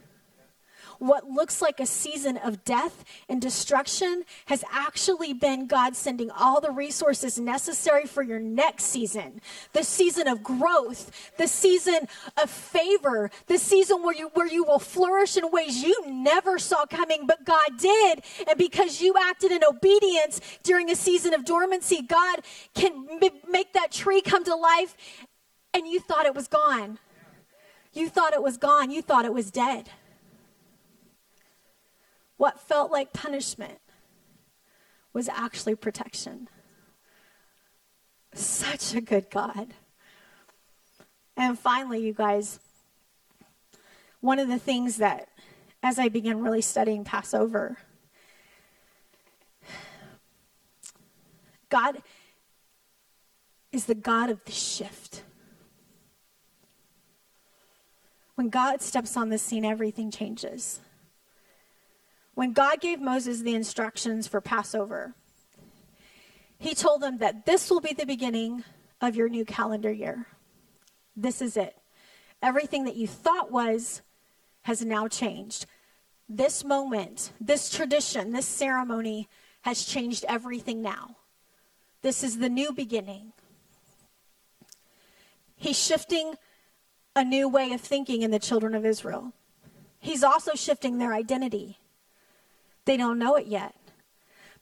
what 1.00 1.30
looks 1.30 1.62
like 1.62 1.80
a 1.80 1.86
season 1.86 2.38
of 2.38 2.64
death 2.64 3.04
and 3.30 3.42
destruction 3.42 4.24
has 4.46 4.64
actually 4.72 5.34
been 5.34 5.68
God 5.68 5.96
sending 5.96 6.32
all 6.32 6.62
the 6.62 6.72
resources 6.72 7.40
necessary 7.40 8.06
for 8.06 8.24
your 8.24 8.40
next 8.40 8.86
season. 8.86 9.42
The 9.74 9.84
season 9.84 10.28
of 10.28 10.44
growth, 10.44 11.32
the 11.38 11.48
season 11.48 12.08
of 12.42 12.50
favor, 12.50 13.32
the 13.48 13.58
season 13.58 14.04
where 14.04 14.16
you 14.16 14.30
where 14.34 14.48
you 14.48 14.64
will 14.64 14.80
flourish 14.80 15.38
in 15.38 15.52
ways 15.52 15.84
you 15.84 16.04
never 16.08 16.60
saw 16.60 16.86
coming, 16.86 17.28
but 17.28 17.46
God 17.46 17.78
did. 17.78 18.22
And 18.48 18.58
because 18.58 19.02
you 19.02 19.16
acted 19.20 19.52
in 19.52 19.64
obedience 19.64 20.42
during 20.64 20.90
a 20.90 20.96
season 20.96 21.34
of 21.34 21.46
dormancy, 21.46 22.02
God 22.02 22.40
can 22.74 23.08
m- 23.22 23.32
make 23.50 23.74
that 23.74 23.92
tree 23.92 24.22
come 24.22 24.44
to 24.44 24.56
life 24.56 24.96
and 25.74 25.88
you 25.88 26.00
thought 26.00 26.26
it 26.26 26.36
was 26.36 26.48
gone. 26.48 27.00
You 27.94 28.10
thought 28.10 28.34
it 28.34 28.44
was 28.44 28.58
gone. 28.58 28.92
You 28.92 29.02
thought 29.02 29.26
it 29.26 29.34
was 29.34 29.52
dead. 29.52 29.90
What 32.38 32.60
felt 32.60 32.92
like 32.92 33.14
punishment 33.14 33.80
was 35.12 35.28
actually 35.28 35.76
protection. 35.76 36.48
Such 38.34 38.94
a 38.94 39.02
good 39.02 39.30
God. 39.32 39.74
And 41.36 41.58
finally, 41.58 42.00
you 42.06 42.14
guys, 42.14 42.60
one 44.22 44.38
of 44.40 44.48
the 44.48 44.60
things 44.60 44.98
that, 44.98 45.30
as 45.82 45.98
I 45.98 46.10
began 46.10 46.42
really 46.42 46.62
studying 46.62 47.04
Passover, 47.04 47.78
God 51.70 52.02
is 53.72 53.86
the 53.86 53.96
God 53.96 54.30
of 54.30 54.44
the 54.46 54.52
shift. 54.52 55.24
When 58.36 58.50
God 58.50 58.82
steps 58.82 59.18
on 59.18 59.30
the 59.30 59.40
scene, 59.40 59.66
everything 59.66 60.12
changes. 60.12 60.80
When 62.38 62.54
God 62.54 62.82
gave 62.82 63.02
Moses 63.02 63.42
the 63.42 63.56
instructions 63.56 64.28
for 64.28 64.42
Passover, 64.42 65.16
he 66.60 66.76
told 66.76 67.02
them 67.02 67.18
that 67.18 67.48
this 67.48 67.72
will 67.72 67.80
be 67.80 67.94
the 67.94 68.06
beginning 68.06 68.64
of 69.02 69.16
your 69.16 69.28
new 69.28 69.44
calendar 69.44 69.92
year. 69.92 70.28
This 71.16 71.42
is 71.42 71.58
it. 71.58 71.76
Everything 72.44 72.84
that 72.84 72.96
you 72.96 73.08
thought 73.08 73.52
was 73.52 74.04
has 74.62 74.86
now 74.86 75.08
changed. 75.08 75.66
This 76.30 76.64
moment, 76.64 77.32
this 77.42 77.72
tradition, 77.72 78.34
this 78.34 78.46
ceremony 78.46 79.28
has 79.62 79.84
changed 79.84 80.24
everything 80.30 80.84
now. 80.84 81.16
This 82.04 82.24
is 82.24 82.38
the 82.38 82.50
new 82.50 82.72
beginning. 82.72 83.34
He's 85.56 85.76
shifting 85.76 86.36
a 87.16 87.24
new 87.24 87.50
way 87.50 87.72
of 87.72 87.82
thinking 87.82 88.22
in 88.22 88.30
the 88.30 88.38
children 88.38 88.76
of 88.76 88.86
Israel. 88.86 89.34
He's 89.98 90.24
also 90.24 90.52
shifting 90.54 91.00
their 91.00 91.16
identity. 91.16 91.80
They 92.88 92.96
don't 92.96 93.20
know 93.20 93.36
it 93.36 93.48
yet. 93.48 93.76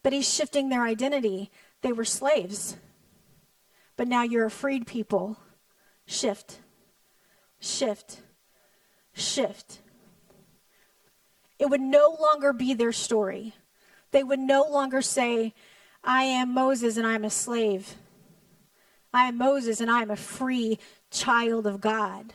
But 0.01 0.11
he's 0.11 0.27
shifting 0.27 0.69
their 0.69 0.83
identity. 0.83 1.51
They 1.83 1.93
were 1.93 2.03
slaves. 2.03 2.75
But 3.97 4.07
now 4.07 4.23
you're 4.23 4.47
a 4.47 4.51
freed 4.51 4.88
people. 4.88 5.38
Shift. 6.07 6.57
Shift. 7.59 8.21
Shift. 9.13 9.79
It 11.59 11.69
would 11.69 11.81
no 11.81 12.17
longer 12.19 12.51
be 12.51 12.73
their 12.73 12.91
story. 12.91 13.53
they 14.11 14.23
would 14.23 14.39
no 14.39 14.63
longer 14.63 15.01
say, 15.03 15.53
I 16.03 16.23
am 16.23 16.51
Moses 16.53 16.97
and 16.97 17.05
I'm 17.05 17.25
a 17.25 17.29
slave. 17.29 17.95
I 19.13 19.27
am 19.27 19.38
Moses 19.38 19.81
and 19.81 19.91
I 19.91 20.01
am 20.01 20.09
a 20.09 20.15
free 20.15 20.79
child 21.11 21.67
of 21.67 21.79
God. 21.79 22.33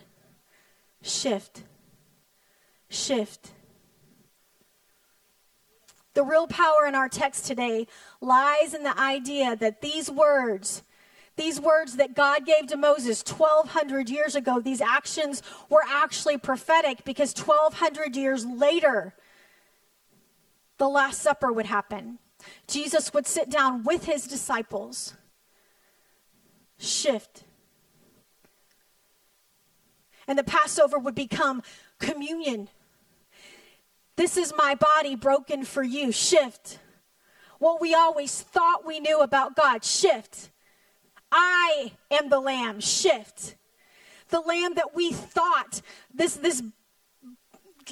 Shift. 1.02 1.64
Shift. 2.88 3.50
The 6.20 6.26
real 6.26 6.46
power 6.46 6.84
in 6.86 6.94
our 6.94 7.08
text 7.08 7.46
today 7.46 7.86
lies 8.20 8.74
in 8.74 8.82
the 8.82 8.94
idea 9.00 9.56
that 9.56 9.80
these 9.80 10.10
words, 10.10 10.82
these 11.36 11.58
words 11.58 11.96
that 11.96 12.14
God 12.14 12.44
gave 12.44 12.66
to 12.66 12.76
Moses 12.76 13.24
1,200 13.26 14.10
years 14.10 14.34
ago, 14.34 14.60
these 14.60 14.82
actions 14.82 15.42
were 15.70 15.80
actually 15.88 16.36
prophetic 16.36 17.06
because 17.06 17.32
1,200 17.34 18.16
years 18.16 18.44
later, 18.44 19.14
the 20.76 20.90
Last 20.90 21.22
Supper 21.22 21.50
would 21.50 21.64
happen. 21.64 22.18
Jesus 22.66 23.14
would 23.14 23.26
sit 23.26 23.48
down 23.48 23.82
with 23.82 24.04
his 24.04 24.26
disciples. 24.26 25.14
Shift. 26.76 27.44
And 30.28 30.38
the 30.38 30.44
Passover 30.44 30.98
would 30.98 31.14
become 31.14 31.62
communion 31.98 32.68
this 34.20 34.36
is 34.36 34.52
my 34.54 34.74
body 34.74 35.16
broken 35.16 35.64
for 35.64 35.82
you. 35.82 36.12
Shift. 36.12 36.78
What 37.58 37.80
we 37.80 37.94
always 37.94 38.42
thought 38.42 38.84
we 38.84 39.00
knew 39.00 39.20
about 39.20 39.56
God. 39.56 39.82
Shift. 39.82 40.50
I 41.32 41.92
am 42.10 42.28
the 42.28 42.38
lamb. 42.38 42.80
Shift. 42.80 43.56
The 44.28 44.40
lamb 44.40 44.74
that 44.74 44.94
we 44.94 45.10
thought, 45.10 45.80
this, 46.12 46.34
this 46.34 46.62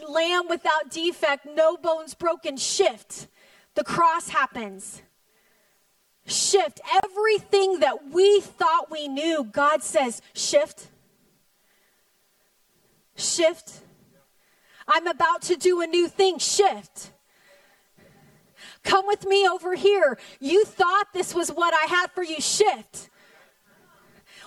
lamb 0.07 0.49
without 0.51 0.91
defect, 0.91 1.47
no 1.47 1.79
bones 1.79 2.13
broken. 2.13 2.59
Shift. 2.59 3.29
The 3.75 3.83
cross 3.83 4.29
happens. 4.29 5.01
Shift. 6.27 6.83
Everything 7.03 7.81
that 7.81 8.11
we 8.13 8.43
thought 8.43 8.91
we 8.91 9.09
knew, 9.09 9.45
God 9.45 9.83
says, 9.83 10.21
shift. 10.35 10.89
Shift. 13.17 13.81
I'm 14.89 15.07
about 15.07 15.43
to 15.43 15.57
do 15.57 15.81
a 15.83 15.87
new 15.87 16.09
thing. 16.09 16.39
Shift. 16.39 17.13
Come 18.83 19.07
with 19.07 19.27
me 19.27 19.47
over 19.47 19.75
here. 19.75 20.19
You 20.41 20.65
thought 20.65 21.13
this 21.13 21.35
was 21.35 21.51
what 21.51 21.75
I 21.75 21.87
had 21.87 22.11
for 22.13 22.23
you. 22.23 22.41
Shift. 22.41 23.11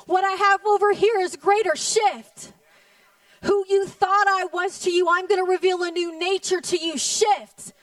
What 0.07 0.23
I 0.23 0.31
have 0.31 0.65
over 0.65 0.93
here 0.93 1.19
is 1.19 1.35
greater. 1.35 1.75
Shift. 1.75 2.53
Who 3.43 3.65
you 3.69 3.85
thought 3.85 4.27
I 4.27 4.47
was 4.51 4.79
to 4.79 4.91
you, 4.91 5.07
I'm 5.09 5.27
going 5.27 5.43
to 5.43 5.49
reveal 5.49 5.83
a 5.83 5.91
new 5.91 6.17
nature 6.19 6.61
to 6.61 6.77
you. 6.77 6.97
Shift. 6.97 7.73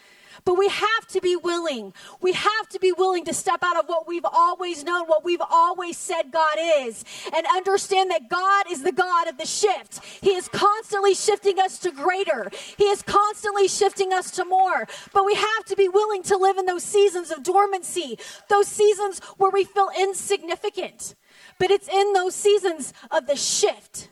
But 0.45 0.59
we 0.59 0.69
have 0.69 1.07
to 1.09 1.21
be 1.21 1.37
willing. 1.37 1.93
We 2.21 2.33
have 2.33 2.69
to 2.71 2.79
be 2.79 2.93
willing 2.93 3.25
to 3.27 3.35
step 3.35 3.61
out 3.63 3.79
of 3.79 3.87
what 3.87 4.07
we've 4.07 4.25
always 4.25 4.85
known, 4.85 5.07
what 5.07 5.25
we've 5.25 5.43
always 5.51 5.97
said 5.99 6.33
God 6.33 6.57
is, 6.59 7.05
and 7.35 7.47
understand 7.47 8.11
that 8.11 8.29
God 8.29 8.67
is 8.71 8.83
the 8.83 8.93
God 8.93 9.29
of 9.29 9.39
the 9.39 9.47
shift. 9.47 10.05
He 10.05 10.31
is 10.31 10.49
constantly 10.49 11.15
shifting 11.15 11.59
us 11.59 11.79
to 11.81 11.91
greater, 11.91 12.51
He 12.77 12.85
is 12.85 13.03
constantly 13.03 13.69
shifting 13.69 14.13
us 14.13 14.31
to 14.33 14.45
more. 14.45 14.87
But 15.13 15.25
we 15.25 15.35
have 15.35 15.65
to 15.67 15.77
be 15.77 15.89
willing 15.89 16.23
to 16.25 16.37
live 16.37 16.59
in 16.59 16.67
those 16.67 16.85
seasons 16.85 17.31
of 17.31 17.43
dormancy, 17.43 18.19
those 18.49 18.69
seasons 18.69 19.21
where 19.37 19.51
we 19.51 19.65
feel 19.65 19.91
insignificant. 19.99 21.15
But 21.59 21.71
it's 21.71 21.89
in 21.89 22.13
those 22.13 22.35
seasons 22.35 22.93
of 23.11 23.27
the 23.27 23.37
shift 23.37 24.09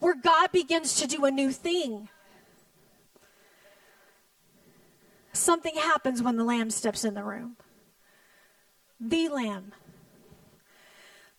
where 0.00 0.14
God 0.14 0.52
begins 0.52 1.00
to 1.00 1.06
do 1.06 1.24
a 1.24 1.30
new 1.30 1.50
thing. 1.50 2.08
Something 5.34 5.74
happens 5.74 6.22
when 6.22 6.36
the 6.36 6.44
lamb 6.44 6.70
steps 6.70 7.04
in 7.04 7.14
the 7.14 7.24
room. 7.24 7.56
The 9.00 9.28
lamb. 9.28 9.72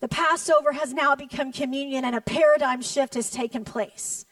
The 0.01 0.09
Passover 0.09 0.73
has 0.73 0.93
now 0.93 1.15
become 1.15 1.53
communion 1.53 2.03
and 2.03 2.13
a 2.13 2.21
paradigm 2.21 2.81
shift 2.81 3.13
has 3.13 3.31
taken 3.31 3.63
place. 3.63 4.25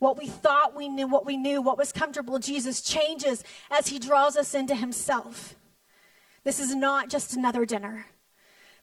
What 0.00 0.18
we 0.18 0.26
thought 0.26 0.74
we 0.74 0.88
knew, 0.88 1.06
what 1.06 1.24
we 1.24 1.36
knew, 1.36 1.62
what 1.62 1.78
was 1.78 1.92
comfortable, 1.92 2.40
Jesus 2.40 2.82
changes 2.82 3.44
as 3.70 3.86
he 3.86 4.00
draws 4.00 4.36
us 4.36 4.54
into 4.54 4.74
himself. 4.74 5.54
This 6.42 6.58
is 6.58 6.74
not 6.74 7.08
just 7.08 7.36
another 7.36 7.64
dinner. 7.64 8.06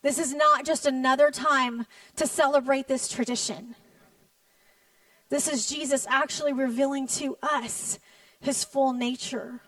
This 0.03 0.19
is 0.19 0.33
not 0.33 0.63
just 0.63 0.85
another 0.85 1.31
time 1.31 1.85
to 2.15 2.25
celebrate 2.25 2.87
this 2.87 3.09
tradition. 3.09 3.75
This 5.29 5.49
is 5.49 5.67
Jesus 5.67 6.07
actually 6.09 6.53
revealing 6.53 7.07
to 7.07 7.37
us 7.43 7.99
his 8.39 8.63
full 8.63 8.93
nature 8.93 9.59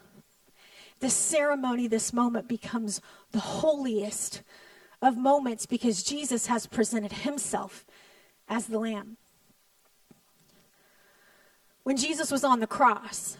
this 0.99 1.13
ceremony, 1.13 1.87
this 1.87 2.13
moment 2.13 2.47
becomes 2.47 3.01
the 3.31 3.39
holiest 3.39 4.41
of 5.01 5.17
moments 5.17 5.65
because 5.65 6.03
Jesus 6.03 6.47
has 6.47 6.67
presented 6.67 7.11
himself 7.11 7.85
as 8.47 8.67
the 8.67 8.79
Lamb. 8.79 9.17
When 11.83 11.95
Jesus 11.95 12.31
was 12.31 12.43
on 12.43 12.59
the 12.59 12.67
cross, 12.67 13.37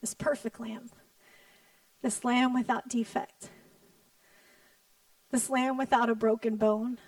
this 0.00 0.14
perfect 0.14 0.60
Lamb, 0.60 0.90
this 2.02 2.24
Lamb 2.24 2.54
without 2.54 2.88
defect, 2.88 3.50
this 5.30 5.50
Lamb 5.50 5.76
without 5.76 6.08
a 6.08 6.14
broken 6.14 6.56
bone, 6.56 6.98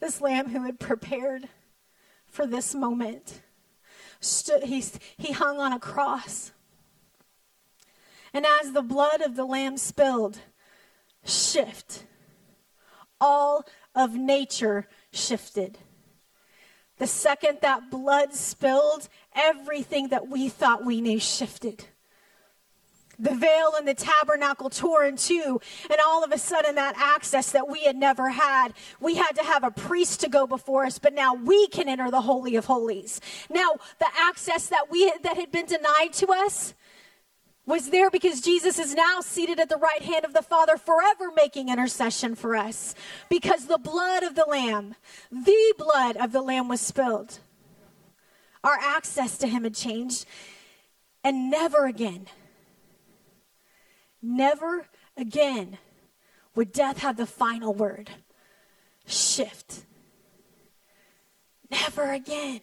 this 0.00 0.20
Lamb 0.20 0.50
who 0.50 0.62
had 0.64 0.78
prepared 0.78 1.48
for 2.26 2.46
this 2.46 2.74
moment 2.74 3.42
stood, 4.20 4.64
he, 4.64 4.84
he 5.16 5.32
hung 5.32 5.58
on 5.58 5.72
a 5.72 5.78
cross. 5.78 6.52
And 8.32 8.46
as 8.62 8.72
the 8.72 8.82
blood 8.82 9.20
of 9.20 9.36
the 9.36 9.44
Lamb 9.44 9.76
spilled, 9.76 10.38
shift. 11.24 12.04
All 13.20 13.64
of 13.94 14.14
nature 14.14 14.88
shifted. 15.12 15.78
The 16.98 17.06
second 17.06 17.58
that 17.62 17.90
blood 17.90 18.34
spilled, 18.34 19.08
everything 19.34 20.08
that 20.08 20.28
we 20.28 20.48
thought 20.48 20.84
we 20.84 21.00
knew 21.00 21.18
shifted 21.18 21.86
the 23.18 23.34
veil 23.34 23.74
in 23.78 23.84
the 23.84 23.94
tabernacle 23.94 24.70
tore 24.70 25.04
in 25.04 25.16
two, 25.16 25.60
and 25.90 25.98
all 26.04 26.22
of 26.22 26.32
a 26.32 26.38
sudden, 26.38 26.74
that 26.74 26.94
access 26.96 27.52
that 27.52 27.68
we 27.68 27.84
had 27.84 27.96
never 27.96 28.30
had, 28.30 28.74
we 29.00 29.14
had 29.14 29.32
to 29.32 29.42
have 29.42 29.64
a 29.64 29.70
priest 29.70 30.20
to 30.20 30.28
go 30.28 30.46
before 30.46 30.84
us, 30.84 30.98
but 30.98 31.14
now 31.14 31.34
we 31.34 31.66
can 31.68 31.88
enter 31.88 32.10
the 32.10 32.20
Holy 32.20 32.56
of 32.56 32.66
Holies. 32.66 33.20
Now, 33.50 33.76
the 33.98 34.08
access 34.18 34.66
that 34.68 34.90
we 34.90 35.12
that 35.22 35.36
had 35.36 35.50
been 35.50 35.66
denied 35.66 36.12
to 36.14 36.28
us 36.28 36.74
was 37.64 37.90
there 37.90 38.10
because 38.10 38.40
Jesus 38.40 38.78
is 38.78 38.94
now 38.94 39.20
seated 39.20 39.58
at 39.58 39.68
the 39.68 39.76
right 39.76 40.02
hand 40.02 40.24
of 40.24 40.32
the 40.32 40.42
Father, 40.42 40.76
forever 40.76 41.32
making 41.34 41.68
intercession 41.68 42.36
for 42.36 42.54
us, 42.54 42.94
because 43.28 43.66
the 43.66 43.78
blood 43.78 44.22
of 44.22 44.36
the 44.36 44.44
Lamb, 44.44 44.94
the 45.32 45.74
blood 45.76 46.16
of 46.16 46.32
the 46.32 46.42
Lamb 46.42 46.68
was 46.68 46.80
spilled. 46.80 47.40
Our 48.62 48.78
access 48.80 49.36
to 49.38 49.48
Him 49.48 49.64
had 49.64 49.74
changed, 49.74 50.26
and 51.24 51.50
never 51.50 51.86
again 51.86 52.26
Never 54.26 54.88
again 55.16 55.78
would 56.56 56.72
death 56.72 56.98
have 56.98 57.16
the 57.16 57.26
final 57.26 57.72
word. 57.72 58.10
Shift. 59.06 59.84
Never 61.70 62.10
again. 62.10 62.60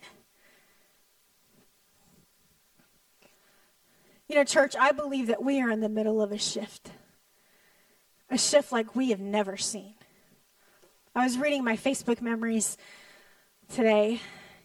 You 4.27 4.35
know, 4.35 4.43
church, 4.43 4.75
I 4.77 4.91
believe 4.91 5.27
that 5.27 5.41
we 5.41 5.61
are 5.61 5.69
in 5.69 5.79
the 5.79 5.87
middle 5.87 6.21
of 6.21 6.33
a 6.33 6.37
shift. 6.37 6.91
A 8.29 8.37
shift 8.37 8.73
like 8.73 8.93
we 8.93 9.11
have 9.11 9.21
never 9.21 9.55
seen. 9.55 9.93
I 11.15 11.23
was 11.23 11.37
reading 11.37 11.63
my 11.63 11.77
Facebook 11.77 12.19
memories 12.19 12.77
today 13.73 14.19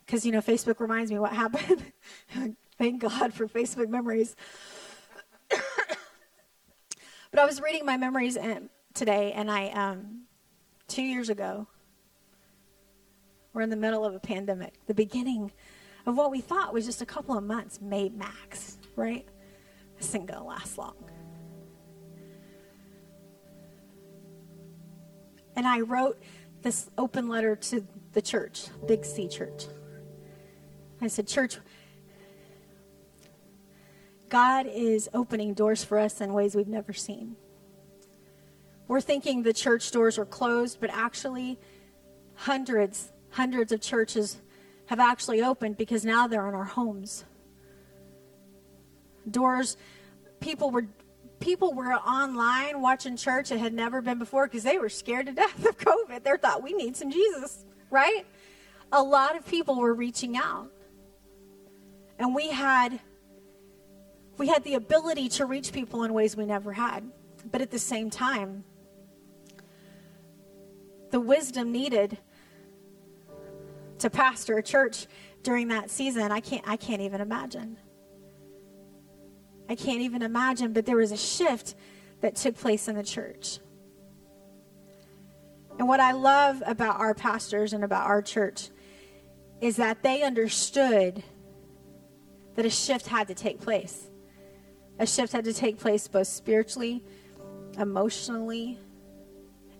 because, 0.04 0.26
you 0.26 0.32
know, 0.32 0.40
Facebook 0.40 0.80
reminds 0.80 1.12
me 1.12 1.18
what 1.20 1.32
happened. 1.32 1.92
Thank 2.78 3.02
God 3.02 3.32
for 3.34 3.46
Facebook 3.46 3.88
memories. 3.88 4.34
But 7.31 7.41
I 7.41 7.45
was 7.45 7.61
reading 7.61 7.85
my 7.85 7.97
memories 7.97 8.37
um, 8.37 8.71
today, 8.95 9.33
and 9.33 9.51
I, 9.51 9.69
um, 9.69 10.23
two 10.87 11.03
years 11.03 11.29
ago, 11.29 11.67
we're 13.53 13.62
in 13.62 13.71
the 13.71 13.77
middle 13.77 14.05
of 14.05 14.14
a 14.14 14.21
pandemic, 14.21 14.75
the 14.87 14.95
beginning 14.95 15.53
of 16.07 16.17
what 16.17 16.31
we 16.31 16.41
thought 16.41 16.73
was 16.73 16.87
just 16.87 17.03
a 17.03 17.07
couple 17.07 17.37
of 17.37 17.45
months, 17.45 17.81
May 17.83 18.09
max, 18.09 18.79
right? 18.97 19.29
This 19.99 20.09
isn't 20.09 20.27
going 20.27 20.38
to 20.38 20.45
last 20.47 20.79
long. 20.79 20.97
And 25.55 25.67
I 25.67 25.81
wrote 25.81 26.23
this 26.62 26.88
open 26.97 27.29
letter 27.29 27.57
to 27.57 27.87
the 28.12 28.23
church, 28.23 28.69
Big 28.87 29.05
C 29.05 29.29
Church. 29.29 29.64
I 31.01 31.09
said, 31.09 31.27
Church, 31.27 31.59
God 34.29 34.67
is 34.67 35.09
opening 35.14 35.55
doors 35.55 35.85
for 35.85 35.99
us 35.99 36.21
in 36.21 36.33
ways 36.33 36.55
we've 36.55 36.69
never 36.69 36.93
seen. 36.93 37.37
We're 38.87 39.01
thinking 39.01 39.43
the 39.43 39.53
church 39.53 39.91
doors 39.91 40.19
are 40.19 40.25
closed, 40.25 40.81
but 40.81 40.91
actually, 40.91 41.59
hundreds, 42.35 43.12
hundreds 43.31 43.73
of 43.73 43.81
churches 43.81 44.41
have 44.87 45.01
actually 45.01 45.43
opened 45.43 45.77
because 45.77 46.05
now 46.05 46.27
they're 46.27 46.49
in 46.49 46.55
our 46.55 46.64
homes. 46.64 47.25
Doors, 49.31 49.77
people 50.41 50.71
were 50.71 50.87
people 51.41 51.73
were 51.73 51.93
online 51.93 52.81
watching 52.81 53.17
church 53.17 53.51
that 53.51 53.59
had 53.59 53.73
never 53.73 54.01
been 54.03 54.19
before 54.19 54.47
because 54.47 54.64
they 54.64 54.79
were 54.79 54.88
scared 54.88 55.27
to 55.27 55.33
death 55.35 55.64
of 55.64 55.79
COVID. 55.79 56.25
They 56.25 56.37
thought 56.38 56.62
we 56.62 56.73
need 56.73 56.97
some 56.97 57.11
Jesus, 57.11 57.64
right? 57.91 58.27
A 58.91 59.03
lot 59.03 59.37
of 59.37 59.47
people 59.47 59.77
were 59.77 59.95
reaching 59.95 60.37
out. 60.37 60.71
And 62.19 62.35
we 62.35 62.49
had 62.49 62.99
we 64.38 64.46
had 64.46 64.64
the 64.64 64.74
ability 64.74 65.29
to 65.31 65.44
reach 65.44 65.72
people 65.72 66.05
in 66.05 66.14
ways 66.14 66.37
we 66.37 66.46
never 66.46 66.72
had. 66.72 67.11
But 67.51 67.61
at 67.61 67.70
the 67.70 67.79
same 67.79 68.09
time, 68.09 68.64
the 71.11 71.20
wisdom 71.20 71.72
needed 71.72 72.18
to 73.98 74.11
pastor 74.11 74.57
a 74.59 74.62
church 74.62 75.07
during 75.42 75.68
that 75.68 75.90
season, 75.90 76.31
I 76.31 76.40
can't 76.40 76.66
I 76.66 76.77
can't 76.77 77.01
even 77.01 77.20
imagine. 77.20 77.77
I 79.68 79.74
can't 79.74 80.01
even 80.01 80.22
imagine, 80.22 80.72
but 80.72 80.87
there 80.87 80.96
was 80.96 81.12
a 81.12 81.16
shift 81.16 81.74
that 82.20 82.37
took 82.37 82.57
place 82.57 82.88
in 82.88 82.96
the 82.96 83.03
church. 83.03 83.59
And 85.79 85.87
what 85.87 86.01
I 86.01 86.12
love 86.12 86.62
about 86.66 86.98
our 86.98 87.14
pastors 87.14 87.72
and 87.72 87.85
about 87.85 88.07
our 88.07 88.22
church 88.22 88.70
is 89.61 89.77
that 89.77 90.03
they 90.03 90.22
understood 90.22 91.22
that 92.57 92.66
a 92.66 92.70
shift 92.70 93.07
had 93.07 93.29
to 93.29 93.35
take 93.35 93.61
place. 93.61 94.08
A 94.98 95.06
shift 95.06 95.32
had 95.32 95.44
to 95.44 95.52
take 95.52 95.78
place 95.78 96.08
both 96.08 96.26
spiritually, 96.26 97.04
emotionally, 97.78 98.78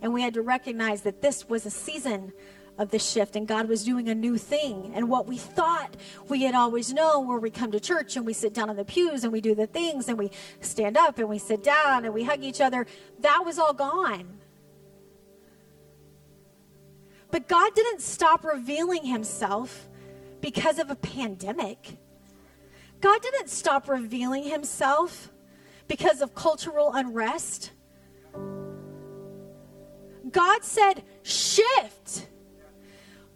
and 0.01 0.13
we 0.13 0.23
had 0.23 0.35
to 0.35 0.43
recognize 0.43 1.03
that 1.03 1.23
this 1.23 1.49
was 1.49 1.67
a 1.67 1.71
season 1.71 2.33
of 2.79 2.91
the 2.91 2.99
shift 2.99 3.35
and 3.35 3.47
God 3.47 3.69
was 3.69 3.85
doing 3.85 4.09
a 4.09 4.15
new 4.15 4.39
thing. 4.39 4.93
And 4.95 5.09
what 5.09 5.27
we 5.27 5.37
thought 5.37 5.97
we 6.29 6.45
had 6.45 6.55
always 6.55 6.93
known, 6.93 7.27
where 7.27 7.41
we 7.41 7.51
come 7.51 7.73
to 7.73 7.81
church 7.81 8.17
and 8.17 8.25
we 8.25 8.33
sit 8.33 8.55
down 8.55 8.71
on 8.71 8.77
the 8.77 8.85
pews 8.85 9.25
and 9.25 9.33
we 9.33 9.41
do 9.41 9.55
the 9.55 9.67
things 9.67 10.09
and 10.09 10.17
we 10.17 10.31
stand 10.61 10.97
up 10.97 11.19
and 11.19 11.29
we 11.29 11.39
sit 11.39 11.65
down 11.65 12.05
and 12.05 12.15
we 12.15 12.23
hug 12.23 12.45
each 12.45 12.61
other, 12.61 12.87
that 13.19 13.45
was 13.45 13.59
all 13.59 13.75
gone. 13.75 14.39
But 17.33 17.49
God 17.49 17.75
didn't 17.75 18.01
stop 18.01 18.45
revealing 18.45 19.05
himself 19.05 19.89
because 20.41 20.79
of 20.79 20.91
a 20.91 20.97
pandemic. 20.97 21.99
God 23.01 23.23
didn't 23.23 23.49
stop 23.49 23.89
revealing 23.89 24.45
himself 24.45 25.31
because 25.87 26.21
of 26.21 26.35
cultural 26.35 26.93
unrest. 26.95 27.73
God 30.31 30.65
said, 30.65 31.03
shift. 31.23 32.27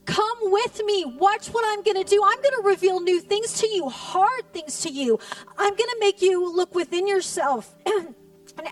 Come 0.04 0.38
with 0.42 0.82
me. 0.84 1.04
Watch 1.04 1.48
what 1.48 1.64
I'm 1.66 1.82
going 1.82 2.02
to 2.02 2.08
do. 2.08 2.22
I'm 2.24 2.36
going 2.42 2.62
to 2.62 2.62
reveal 2.64 3.00
new 3.00 3.20
things 3.20 3.60
to 3.60 3.68
you, 3.68 3.88
hard 3.88 4.52
things 4.52 4.80
to 4.82 4.90
you. 4.90 5.18
I'm 5.56 5.74
going 5.74 5.90
to 5.90 5.96
make 6.00 6.20
you 6.20 6.52
look 6.54 6.74
within 6.74 7.06
yourself 7.06 7.74
and, 7.86 8.14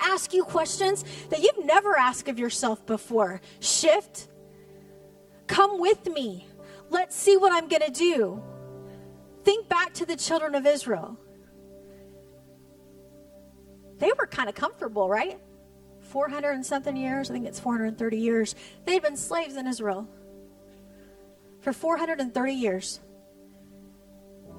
ask 0.02 0.32
you 0.32 0.44
questions 0.44 1.04
that 1.30 1.40
you've 1.40 1.64
never 1.64 1.96
asked 1.96 2.28
of 2.28 2.38
yourself 2.38 2.84
before. 2.86 3.40
Shift. 3.60 4.28
Come 5.46 5.80
with 5.80 6.06
me. 6.06 6.46
Let's 6.90 7.16
see 7.16 7.36
what 7.36 7.52
I'm 7.52 7.68
going 7.68 7.82
to 7.82 7.90
do. 7.90 8.42
Think 9.44 9.68
back 9.68 9.94
to 9.94 10.06
the 10.06 10.16
children 10.16 10.54
of 10.54 10.66
Israel. 10.66 11.16
They 13.98 14.10
were 14.18 14.26
kind 14.26 14.48
of 14.48 14.54
comfortable, 14.54 15.08
right? 15.08 15.38
400 16.00 16.50
and 16.50 16.64
something 16.64 16.96
years, 16.96 17.30
I 17.30 17.34
think 17.34 17.46
it's 17.46 17.60
430 17.60 18.16
years. 18.16 18.54
They'd 18.84 19.02
been 19.02 19.16
slaves 19.16 19.56
in 19.56 19.66
Israel 19.66 20.08
for 21.60 21.72
430 21.72 22.52
years. 22.52 23.00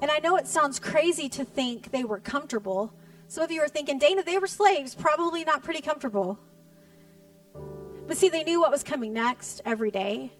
And 0.00 0.10
I 0.10 0.18
know 0.18 0.36
it 0.36 0.46
sounds 0.46 0.78
crazy 0.78 1.28
to 1.30 1.44
think 1.44 1.90
they 1.90 2.04
were 2.04 2.20
comfortable. 2.20 2.92
Some 3.28 3.44
of 3.44 3.50
you 3.50 3.60
are 3.62 3.68
thinking, 3.68 3.98
Dana, 3.98 4.22
they 4.22 4.38
were 4.38 4.46
slaves, 4.46 4.94
probably 4.94 5.44
not 5.44 5.62
pretty 5.62 5.80
comfortable. 5.80 6.38
But 8.06 8.16
see, 8.16 8.28
they 8.28 8.44
knew 8.44 8.60
what 8.60 8.70
was 8.70 8.82
coming 8.82 9.12
next 9.12 9.62
every 9.64 9.90
day. 9.90 10.32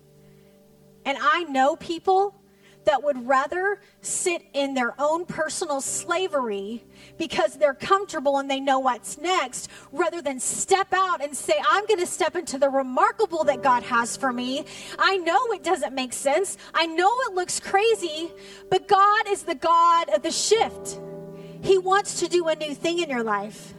And 1.04 1.18
I 1.20 1.44
know 1.44 1.76
people 1.76 2.34
that 2.84 3.02
would 3.02 3.26
rather 3.26 3.80
sit 4.00 4.42
in 4.52 4.74
their 4.74 4.94
own 4.98 5.24
personal 5.24 5.80
slavery 5.80 6.84
because 7.18 7.56
they're 7.56 7.74
comfortable 7.74 8.38
and 8.38 8.50
they 8.50 8.60
know 8.60 8.78
what's 8.78 9.18
next 9.18 9.68
rather 9.92 10.20
than 10.20 10.40
step 10.40 10.92
out 10.92 11.22
and 11.22 11.36
say, 11.36 11.54
I'm 11.68 11.86
going 11.86 12.00
to 12.00 12.06
step 12.06 12.36
into 12.36 12.58
the 12.58 12.68
remarkable 12.68 13.44
that 13.44 13.62
God 13.62 13.82
has 13.84 14.16
for 14.16 14.32
me. 14.32 14.64
I 14.98 15.16
know 15.18 15.38
it 15.52 15.62
doesn't 15.62 15.94
make 15.94 16.12
sense. 16.12 16.56
I 16.74 16.86
know 16.86 17.10
it 17.28 17.34
looks 17.34 17.60
crazy, 17.60 18.32
but 18.70 18.88
God 18.88 19.28
is 19.28 19.42
the 19.42 19.54
God 19.54 20.08
of 20.10 20.22
the 20.22 20.30
shift. 20.30 21.00
He 21.62 21.78
wants 21.78 22.20
to 22.20 22.28
do 22.28 22.48
a 22.48 22.56
new 22.56 22.74
thing 22.74 22.98
in 22.98 23.08
your 23.08 23.22
life. 23.22 23.74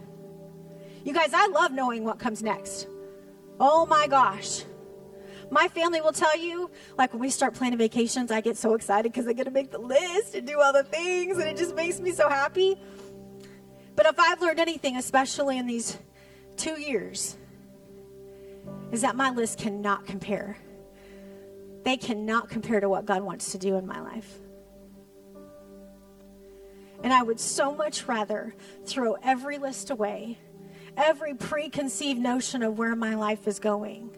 You 1.04 1.12
guys, 1.12 1.34
I 1.34 1.48
love 1.48 1.72
knowing 1.72 2.04
what 2.04 2.18
comes 2.18 2.42
next. 2.42 2.88
Oh 3.60 3.84
my 3.86 4.06
gosh. 4.06 4.64
My 5.50 5.68
family 5.68 6.00
will 6.00 6.12
tell 6.12 6.36
you, 6.36 6.70
like 6.96 7.12
when 7.12 7.20
we 7.20 7.30
start 7.30 7.54
planning 7.54 7.78
vacations, 7.78 8.30
I 8.30 8.40
get 8.40 8.56
so 8.56 8.74
excited 8.74 9.12
because 9.12 9.26
I 9.26 9.32
get 9.32 9.44
to 9.44 9.50
make 9.50 9.70
the 9.70 9.78
list 9.78 10.34
and 10.34 10.46
do 10.46 10.60
all 10.60 10.72
the 10.72 10.84
things, 10.84 11.38
and 11.38 11.48
it 11.48 11.56
just 11.56 11.74
makes 11.74 12.00
me 12.00 12.12
so 12.12 12.28
happy. 12.28 12.76
But 13.96 14.06
if 14.06 14.18
I've 14.18 14.40
learned 14.40 14.60
anything, 14.60 14.96
especially 14.96 15.58
in 15.58 15.66
these 15.66 15.98
two 16.56 16.80
years, 16.80 17.36
is 18.92 19.02
that 19.02 19.16
my 19.16 19.30
list 19.30 19.58
cannot 19.58 20.06
compare. 20.06 20.56
They 21.84 21.96
cannot 21.96 22.48
compare 22.48 22.80
to 22.80 22.88
what 22.88 23.04
God 23.04 23.22
wants 23.22 23.52
to 23.52 23.58
do 23.58 23.76
in 23.76 23.86
my 23.86 24.00
life. 24.00 24.38
And 27.02 27.12
I 27.12 27.22
would 27.22 27.38
so 27.38 27.74
much 27.74 28.08
rather 28.08 28.54
throw 28.86 29.14
every 29.22 29.58
list 29.58 29.90
away, 29.90 30.38
every 30.96 31.34
preconceived 31.34 32.18
notion 32.18 32.62
of 32.62 32.78
where 32.78 32.96
my 32.96 33.14
life 33.14 33.46
is 33.46 33.58
going 33.58 34.10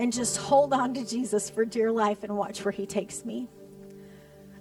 and 0.00 0.14
just 0.14 0.38
hold 0.38 0.72
on 0.72 0.94
to 0.94 1.04
Jesus 1.04 1.50
for 1.50 1.66
dear 1.66 1.92
life 1.92 2.24
and 2.24 2.34
watch 2.34 2.64
where 2.64 2.72
he 2.72 2.86
takes 2.86 3.22
me. 3.22 3.50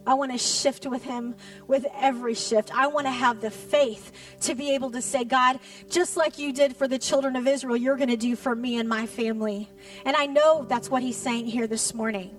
I 0.05 0.15
want 0.15 0.33
to 0.33 0.37
shift 0.37 0.85
with 0.85 1.01
him 1.01 1.33
with 1.65 1.85
every 1.95 2.33
shift. 2.33 2.75
I 2.75 2.87
want 2.87 3.05
to 3.07 3.11
have 3.11 3.39
the 3.39 3.49
faith 3.49 4.11
to 4.41 4.53
be 4.53 4.73
able 4.73 4.91
to 4.91 5.01
say, 5.01 5.23
God, 5.23 5.59
just 5.89 6.17
like 6.17 6.39
you 6.39 6.51
did 6.51 6.75
for 6.75 6.89
the 6.89 6.99
children 6.99 7.37
of 7.37 7.47
Israel, 7.47 7.77
you're 7.77 7.95
going 7.95 8.09
to 8.09 8.17
do 8.17 8.35
for 8.35 8.53
me 8.53 8.79
and 8.79 8.89
my 8.89 9.05
family. 9.05 9.69
And 10.03 10.17
I 10.17 10.25
know 10.25 10.65
that's 10.67 10.89
what 10.89 11.03
he's 11.03 11.15
saying 11.15 11.45
here 11.45 11.67
this 11.67 11.93
morning. 11.93 12.37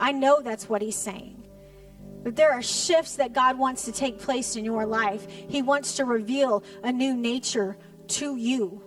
I 0.00 0.12
know 0.12 0.40
that's 0.40 0.70
what 0.70 0.80
he's 0.80 0.96
saying. 0.96 1.46
But 2.22 2.34
there 2.34 2.52
are 2.52 2.62
shifts 2.62 3.16
that 3.16 3.34
God 3.34 3.58
wants 3.58 3.84
to 3.84 3.92
take 3.92 4.18
place 4.18 4.56
in 4.56 4.64
your 4.64 4.86
life. 4.86 5.26
He 5.28 5.60
wants 5.60 5.96
to 5.96 6.06
reveal 6.06 6.64
a 6.82 6.92
new 6.92 7.14
nature 7.14 7.76
to 8.08 8.36
you. 8.36 8.80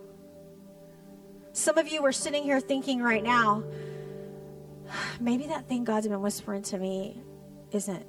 Some 1.56 1.78
of 1.78 1.88
you 1.88 2.04
are 2.04 2.12
sitting 2.12 2.42
here 2.42 2.60
thinking 2.60 3.00
right 3.00 3.24
now, 3.24 3.64
maybe 5.18 5.46
that 5.46 5.66
thing 5.66 5.84
God's 5.84 6.06
been 6.06 6.20
whispering 6.20 6.60
to 6.64 6.76
me 6.76 7.22
isn't 7.72 8.04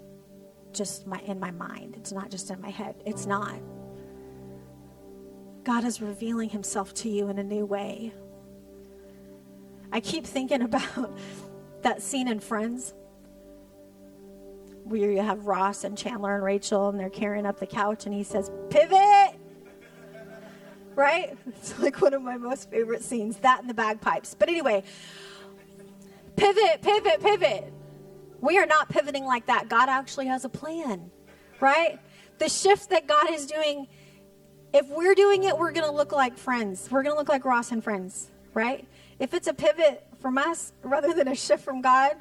just 0.73 1.07
my 1.07 1.21
in 1.21 1.39
my 1.39 1.51
mind. 1.51 1.95
It's 1.95 2.11
not 2.11 2.29
just 2.29 2.51
in 2.51 2.59
my 2.59 2.69
head. 2.69 2.95
It's 3.05 3.25
not. 3.25 3.57
God 5.63 5.85
is 5.85 6.01
revealing 6.01 6.49
himself 6.49 6.93
to 6.95 7.09
you 7.09 7.29
in 7.29 7.39
a 7.39 7.43
new 7.43 7.65
way. 7.65 8.13
I 9.93 10.01
keep 10.01 10.25
thinking 10.25 10.61
about 10.63 11.17
that 11.83 12.01
scene 12.01 12.27
in 12.27 12.41
Friends 12.41 12.93
where 14.83 15.09
you 15.09 15.21
have 15.21 15.47
Ross 15.47 15.85
and 15.85 15.97
Chandler 15.97 16.35
and 16.35 16.43
Rachel 16.43 16.89
and 16.89 16.99
they're 16.99 17.09
carrying 17.09 17.45
up 17.45 17.61
the 17.61 17.65
couch 17.65 18.05
and 18.05 18.13
he 18.13 18.25
says, 18.25 18.51
Pivot! 18.69 19.36
Right? 20.97 21.37
It's 21.47 21.79
like 21.79 22.01
one 22.01 22.13
of 22.13 22.21
my 22.21 22.37
most 22.37 22.69
favorite 22.69 23.03
scenes, 23.03 23.37
that 23.37 23.61
and 23.61 23.69
the 23.69 23.73
bagpipes. 23.73 24.35
But 24.37 24.49
anyway, 24.49 24.83
pivot, 26.35 26.81
pivot, 26.81 27.21
pivot. 27.21 27.71
We 28.41 28.57
are 28.57 28.65
not 28.65 28.89
pivoting 28.89 29.25
like 29.25 29.45
that. 29.45 29.69
God 29.69 29.89
actually 29.89 30.27
has 30.27 30.43
a 30.43 30.49
plan, 30.49 31.09
right? 31.59 31.99
The 32.39 32.49
shift 32.49 32.89
that 32.89 33.07
God 33.07 33.31
is 33.31 33.45
doing, 33.45 33.87
if 34.73 34.87
we're 34.89 35.15
doing 35.15 35.43
it, 35.43 35.57
we're 35.57 35.71
going 35.71 35.87
to 35.87 35.95
look 35.95 36.11
like 36.11 36.37
friends. 36.37 36.89
We're 36.91 37.03
going 37.03 37.15
to 37.15 37.17
look 37.19 37.29
like 37.29 37.45
Ross 37.45 37.71
and 37.71 37.83
friends, 37.83 38.29
right? 38.53 38.87
If 39.19 39.33
it's 39.33 39.47
a 39.47 39.53
pivot 39.53 40.05
from 40.19 40.37
us 40.37 40.73
rather 40.83 41.13
than 41.13 41.27
a 41.27 41.35
shift 41.35 41.63
from 41.63 41.81
God, 41.81 42.15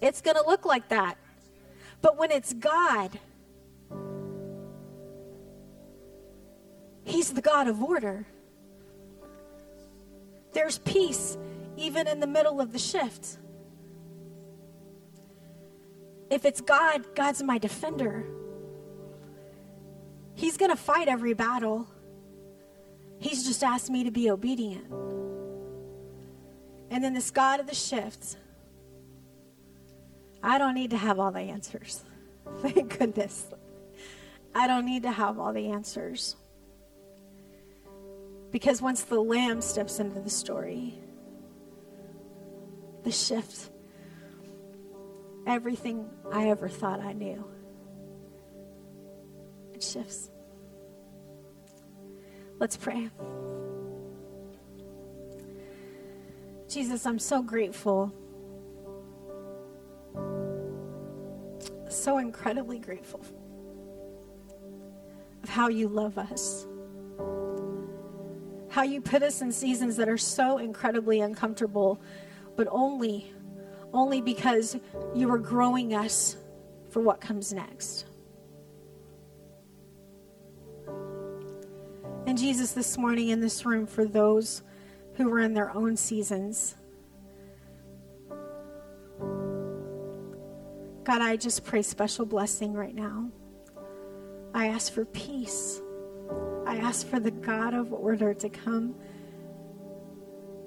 it's 0.00 0.20
going 0.20 0.36
to 0.36 0.46
look 0.46 0.64
like 0.64 0.88
that. 0.88 1.16
But 2.02 2.16
when 2.16 2.30
it's 2.30 2.52
God, 2.52 3.18
He's 7.04 7.32
the 7.32 7.40
God 7.40 7.68
of 7.68 7.82
order. 7.82 8.26
There's 10.52 10.78
peace 10.78 11.36
even 11.76 12.06
in 12.06 12.20
the 12.20 12.26
middle 12.26 12.60
of 12.60 12.72
the 12.72 12.78
shift. 12.78 13.38
If 16.30 16.44
it's 16.44 16.60
God, 16.60 17.14
God's 17.14 17.42
my 17.42 17.58
defender. 17.58 18.24
He's 20.34 20.56
going 20.56 20.70
to 20.70 20.76
fight 20.76 21.08
every 21.08 21.34
battle. 21.34 21.88
He's 23.18 23.46
just 23.46 23.64
asked 23.64 23.90
me 23.90 24.04
to 24.04 24.10
be 24.10 24.30
obedient. 24.30 24.86
And 26.90 27.04
then 27.04 27.14
this 27.14 27.30
God 27.30 27.60
of 27.60 27.66
the 27.66 27.74
shift, 27.74 28.36
I 30.42 30.58
don't 30.58 30.74
need 30.74 30.90
to 30.90 30.96
have 30.96 31.18
all 31.18 31.30
the 31.30 31.40
answers. 31.40 32.02
Thank 32.60 32.98
goodness. 32.98 33.46
I 34.54 34.66
don't 34.66 34.86
need 34.86 35.02
to 35.04 35.12
have 35.12 35.38
all 35.38 35.52
the 35.52 35.68
answers. 35.68 36.36
Because 38.50 38.82
once 38.82 39.02
the 39.04 39.20
lamb 39.20 39.60
steps 39.60 40.00
into 40.00 40.20
the 40.20 40.30
story, 40.30 40.94
the 43.04 43.12
shift, 43.12 43.70
everything 45.46 46.08
I 46.32 46.48
ever 46.48 46.68
thought 46.68 47.00
I 47.00 47.12
knew, 47.12 47.44
it 49.72 49.82
shifts. 49.82 50.30
Let's 52.58 52.76
pray. 52.76 53.08
Jesus, 56.68 57.06
I'm 57.06 57.18
so 57.18 57.42
grateful. 57.42 58.12
So 61.88 62.18
incredibly 62.18 62.78
grateful 62.78 63.24
of 65.42 65.48
how 65.48 65.68
you 65.68 65.88
love 65.88 66.18
us. 66.18 66.66
How 68.70 68.82
you 68.82 69.00
put 69.00 69.22
us 69.22 69.42
in 69.42 69.52
seasons 69.52 69.96
that 69.96 70.08
are 70.08 70.18
so 70.18 70.58
incredibly 70.58 71.20
uncomfortable, 71.20 72.00
but 72.56 72.66
only 72.70 73.32
only 73.92 74.20
because 74.20 74.76
you 75.14 75.30
are 75.30 75.38
growing 75.38 75.94
us 75.94 76.36
for 76.90 77.00
what 77.00 77.20
comes 77.20 77.52
next. 77.52 78.06
And 82.26 82.38
Jesus, 82.38 82.72
this 82.72 82.96
morning 82.96 83.28
in 83.28 83.40
this 83.40 83.64
room, 83.64 83.86
for 83.86 84.04
those 84.04 84.62
who 85.14 85.32
are 85.32 85.40
in 85.40 85.54
their 85.54 85.74
own 85.74 85.96
seasons, 85.96 86.76
God, 91.02 91.22
I 91.22 91.36
just 91.36 91.64
pray 91.64 91.82
special 91.82 92.24
blessing 92.24 92.72
right 92.72 92.94
now. 92.94 93.30
I 94.54 94.68
ask 94.68 94.92
for 94.92 95.04
peace. 95.04 95.80
I 96.70 96.76
ask 96.76 97.04
for 97.04 97.18
the 97.18 97.32
God 97.32 97.74
of 97.74 97.92
order 97.92 98.32
to 98.32 98.48
come 98.48 98.94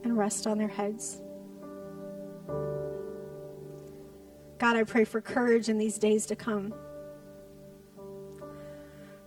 and 0.04 0.18
rest 0.18 0.46
on 0.48 0.58
their 0.58 0.68
heads. 0.68 1.22
God, 4.58 4.76
I 4.76 4.84
pray 4.84 5.06
for 5.06 5.22
courage 5.22 5.70
in 5.70 5.78
these 5.78 5.98
days 5.98 6.26
to 6.26 6.36
come. 6.36 6.74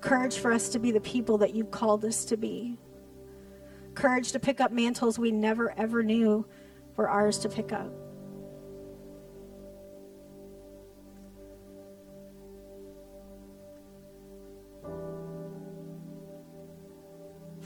Courage 0.02 0.36
for 0.36 0.52
us 0.52 0.68
to 0.68 0.78
be 0.78 0.90
the 0.90 1.00
people 1.00 1.38
that 1.38 1.54
you've 1.54 1.70
called 1.70 2.04
us 2.04 2.26
to 2.26 2.36
be. 2.36 2.76
Courage 3.94 4.32
to 4.32 4.38
pick 4.38 4.60
up 4.60 4.70
mantles 4.70 5.18
we 5.18 5.32
never 5.32 5.72
ever 5.78 6.02
knew 6.02 6.44
were 6.94 7.08
ours 7.08 7.38
to 7.38 7.48
pick 7.48 7.72
up. 7.72 7.90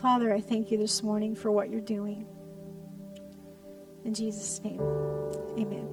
Father, 0.01 0.32
I 0.32 0.40
thank 0.40 0.70
you 0.70 0.78
this 0.78 1.03
morning 1.03 1.34
for 1.34 1.51
what 1.51 1.68
you're 1.68 1.82
doing. 1.82 2.26
In 4.05 4.14
Jesus' 4.14 4.59
name, 4.64 4.80
amen. 5.59 5.88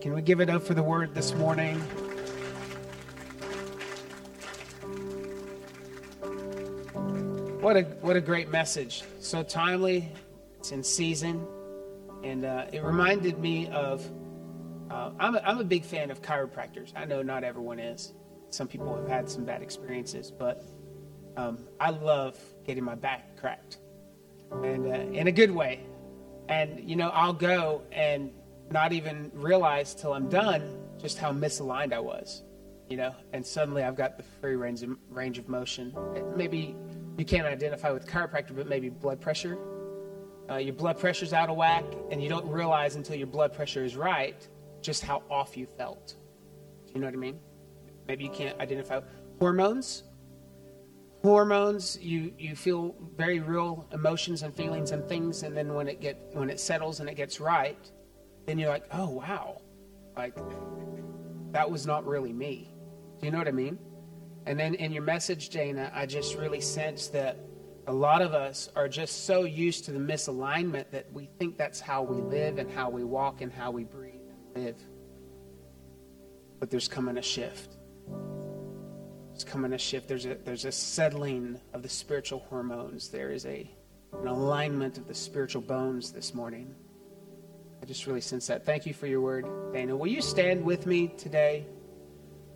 Can 0.00 0.14
we 0.14 0.22
give 0.22 0.40
it 0.40 0.48
up 0.48 0.62
for 0.62 0.72
the 0.72 0.82
word 0.82 1.14
this 1.14 1.34
morning? 1.34 1.78
What 7.60 7.76
a 7.76 7.82
what 8.00 8.16
a 8.16 8.22
great 8.22 8.48
message! 8.48 9.02
So 9.20 9.42
timely, 9.42 10.10
it's 10.58 10.72
in 10.72 10.82
season, 10.82 11.46
and 12.24 12.46
uh, 12.46 12.64
it 12.72 12.82
reminded 12.82 13.38
me 13.38 13.68
of. 13.68 14.02
Uh, 14.90 15.10
I'm 15.20 15.36
a, 15.36 15.40
I'm 15.40 15.58
a 15.58 15.64
big 15.64 15.84
fan 15.84 16.10
of 16.10 16.22
chiropractors. 16.22 16.92
I 16.96 17.04
know 17.04 17.20
not 17.20 17.44
everyone 17.44 17.78
is. 17.78 18.14
Some 18.50 18.68
people 18.68 18.94
have 18.96 19.08
had 19.08 19.30
some 19.30 19.44
bad 19.44 19.62
experiences, 19.62 20.30
but 20.30 20.64
um, 21.36 21.58
I 21.78 21.90
love 21.90 22.38
getting 22.64 22.84
my 22.84 22.94
back 22.94 23.36
cracked, 23.36 23.78
and 24.62 24.86
uh, 24.86 25.18
in 25.18 25.28
a 25.28 25.32
good 25.32 25.50
way. 25.50 25.80
And 26.48 26.88
you 26.88 26.96
know, 26.96 27.10
I'll 27.10 27.32
go 27.32 27.82
and 27.92 28.32
not 28.70 28.92
even 28.92 29.30
realize 29.34 29.94
till 29.94 30.12
I'm 30.12 30.28
done 30.28 30.78
just 31.00 31.18
how 31.18 31.32
misaligned 31.32 31.92
I 31.92 32.00
was, 32.00 32.42
you 32.88 32.96
know. 32.96 33.14
And 33.32 33.46
suddenly 33.46 33.82
I've 33.82 33.96
got 33.96 34.16
the 34.16 34.24
free 34.40 34.56
range 34.56 34.82
of, 34.82 34.96
range 35.08 35.38
of 35.38 35.48
motion. 35.48 35.94
Maybe 36.36 36.76
you 37.16 37.24
can't 37.24 37.46
identify 37.46 37.90
with 37.90 38.06
chiropractor, 38.06 38.54
but 38.54 38.68
maybe 38.68 38.88
blood 38.88 39.20
pressure. 39.20 39.58
Uh, 40.50 40.56
your 40.56 40.74
blood 40.74 40.98
pressure's 40.98 41.32
out 41.32 41.48
of 41.48 41.56
whack, 41.56 41.84
and 42.10 42.20
you 42.20 42.28
don't 42.28 42.46
realize 42.48 42.96
until 42.96 43.14
your 43.14 43.28
blood 43.28 43.52
pressure 43.52 43.84
is 43.84 43.96
right 43.96 44.48
just 44.82 45.04
how 45.04 45.22
off 45.30 45.56
you 45.56 45.66
felt. 45.66 46.16
Do 46.86 46.94
you 46.94 47.00
know 47.00 47.06
what 47.06 47.14
I 47.14 47.18
mean? 47.18 47.38
Maybe 48.10 48.24
you 48.24 48.30
can't 48.30 48.58
identify 48.58 49.02
hormones. 49.38 50.02
Hormones, 51.22 51.96
you 52.02 52.34
you 52.36 52.56
feel 52.56 52.96
very 53.16 53.38
real 53.38 53.86
emotions 53.92 54.42
and 54.42 54.52
feelings 54.52 54.90
and 54.90 55.08
things, 55.08 55.44
and 55.44 55.56
then 55.56 55.74
when 55.74 55.86
it 55.86 56.00
get 56.00 56.18
when 56.32 56.50
it 56.50 56.58
settles 56.58 56.98
and 56.98 57.08
it 57.08 57.14
gets 57.14 57.38
right, 57.38 57.78
then 58.46 58.58
you're 58.58 58.68
like, 58.68 58.86
oh 58.90 59.10
wow, 59.10 59.62
like 60.16 60.36
that 61.52 61.70
was 61.70 61.86
not 61.86 62.04
really 62.04 62.32
me. 62.32 62.74
Do 63.20 63.26
you 63.26 63.30
know 63.30 63.38
what 63.38 63.46
I 63.46 63.52
mean? 63.52 63.78
And 64.44 64.58
then 64.58 64.74
in 64.74 64.90
your 64.90 65.04
message, 65.04 65.50
Dana, 65.50 65.92
I 65.94 66.04
just 66.04 66.34
really 66.34 66.60
sense 66.60 67.06
that 67.08 67.38
a 67.86 67.92
lot 67.92 68.22
of 68.22 68.34
us 68.34 68.70
are 68.74 68.88
just 68.88 69.24
so 69.24 69.44
used 69.44 69.84
to 69.84 69.92
the 69.92 70.00
misalignment 70.00 70.90
that 70.90 71.12
we 71.12 71.30
think 71.38 71.56
that's 71.56 71.78
how 71.78 72.02
we 72.02 72.20
live 72.22 72.58
and 72.58 72.68
how 72.72 72.90
we 72.90 73.04
walk 73.04 73.40
and 73.40 73.52
how 73.52 73.70
we 73.70 73.84
breathe 73.84 74.26
and 74.32 74.64
live. 74.64 74.82
But 76.58 76.70
there's 76.70 76.88
coming 76.88 77.16
a 77.16 77.22
shift 77.22 77.76
coming 79.44 79.72
a 79.72 79.78
shift. 79.78 80.08
There's 80.08 80.26
a 80.26 80.34
there's 80.44 80.64
a 80.64 80.72
settling 80.72 81.60
of 81.72 81.82
the 81.82 81.88
spiritual 81.88 82.40
hormones. 82.48 83.08
There 83.08 83.30
is 83.30 83.46
a 83.46 83.70
an 84.12 84.26
alignment 84.26 84.98
of 84.98 85.06
the 85.06 85.14
spiritual 85.14 85.62
bones 85.62 86.12
this 86.12 86.34
morning. 86.34 86.74
I 87.82 87.86
just 87.86 88.06
really 88.06 88.20
sense 88.20 88.46
that. 88.48 88.66
Thank 88.66 88.86
you 88.86 88.92
for 88.92 89.06
your 89.06 89.20
word, 89.20 89.46
Dana. 89.72 89.96
Will 89.96 90.08
you 90.08 90.20
stand 90.20 90.64
with 90.64 90.86
me 90.86 91.08
today? 91.16 91.66